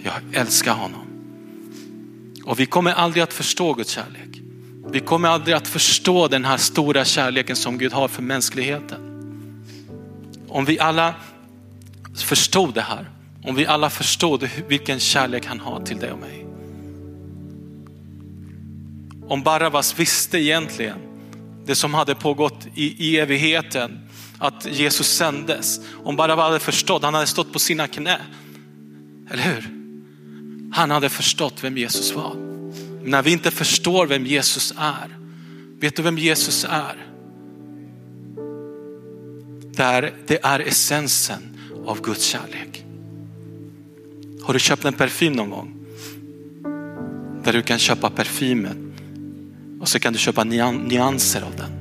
Jag 0.04 0.42
älskar 0.42 0.74
honom. 0.74 1.08
Och 2.44 2.60
vi 2.60 2.66
kommer 2.66 2.92
aldrig 2.92 3.24
att 3.24 3.34
förstå 3.34 3.74
Guds 3.74 3.92
kärlek. 3.92 4.42
Vi 4.92 5.00
kommer 5.00 5.30
aldrig 5.30 5.56
att 5.56 5.68
förstå 5.68 6.28
den 6.28 6.46
här 6.46 6.58
stora 6.58 7.06
kärleken 7.06 7.56
som 7.56 7.78
Gud 7.78 7.94
har 7.94 8.08
för 8.08 8.22
mänskligheten. 8.22 9.00
Om 10.48 10.66
vi 10.66 10.80
alla 10.80 11.16
förstod 12.16 12.74
det 12.74 12.82
här, 12.82 13.10
om 13.44 13.56
vi 13.56 13.66
alla 13.66 13.90
förstod 13.90 14.50
vilken 14.68 15.00
kärlek 15.00 15.46
han 15.46 15.60
har 15.60 15.86
till 15.86 15.98
dig 15.98 16.12
och 16.12 16.20
mig. 16.20 16.51
Om 19.32 19.44
Barabbas 19.44 20.00
visste 20.00 20.38
egentligen 20.38 20.98
det 21.66 21.76
som 21.76 21.94
hade 21.94 22.16
pågått 22.16 22.68
i, 22.76 23.06
i 23.10 23.18
evigheten, 23.18 24.00
att 24.38 24.66
Jesus 24.66 25.08
sändes. 25.08 25.80
Om 26.04 26.16
Barabbas 26.16 26.44
hade 26.44 26.60
förstått, 26.60 27.04
han 27.04 27.14
hade 27.14 27.28
stått 27.28 27.54
på 27.54 27.60
sina 27.60 27.88
knä. 27.88 28.18
Eller 29.32 29.44
hur? 29.44 29.70
Han 30.74 30.92
hade 30.92 31.10
förstått 31.10 31.64
vem 31.64 31.78
Jesus 31.78 32.16
var. 32.16 32.36
När 33.04 33.22
vi 33.22 33.32
inte 33.32 33.52
förstår 33.52 34.08
vem 34.08 34.26
Jesus 34.26 34.74
är, 34.78 35.18
vet 35.80 35.96
du 35.96 36.02
vem 36.02 36.18
Jesus 36.18 36.66
är? 36.70 37.08
Där 39.74 40.14
det 40.28 40.40
är 40.44 40.60
essensen 40.60 41.58
av 41.86 42.02
Guds 42.02 42.26
kärlek. 42.26 42.86
Har 44.44 44.54
du 44.54 44.60
köpt 44.60 44.86
en 44.86 44.94
parfym 44.94 45.34
någon 45.34 45.50
gång? 45.50 45.76
Där 47.44 47.54
du 47.54 47.62
kan 47.62 47.80
köpa 47.80 48.10
parfymen 48.10 48.91
och 49.82 49.90
så 49.90 50.00
kan 50.00 50.14
du 50.14 50.20
köpa 50.20 50.44
nyanser 50.44 51.42
av 51.42 51.56
den. 51.56 51.72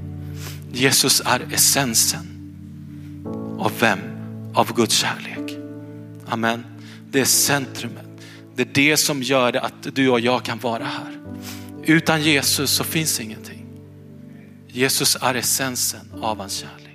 Jesus 0.73 1.23
är 1.25 1.53
essensen 1.53 2.27
av 3.59 3.73
vem? 3.81 3.99
Av 4.55 4.75
Guds 4.75 4.95
kärlek. 4.95 5.59
Amen. 6.27 6.65
Det 7.11 7.21
är 7.21 7.25
centrumet. 7.25 8.07
Det 8.55 8.63
är 8.63 8.69
det 8.75 8.97
som 8.97 9.23
gör 9.23 9.53
det 9.53 9.61
att 9.61 9.95
du 9.95 10.09
och 10.09 10.21
jag 10.21 10.43
kan 10.43 10.59
vara 10.59 10.85
här. 10.85 11.21
Utan 11.85 12.23
Jesus 12.23 12.71
så 12.71 12.85
finns 12.85 13.21
ingenting. 13.21 13.67
Jesus 14.69 15.17
är 15.21 15.35
essensen 15.35 16.13
av 16.23 16.39
hans 16.39 16.53
kärlek. 16.53 16.90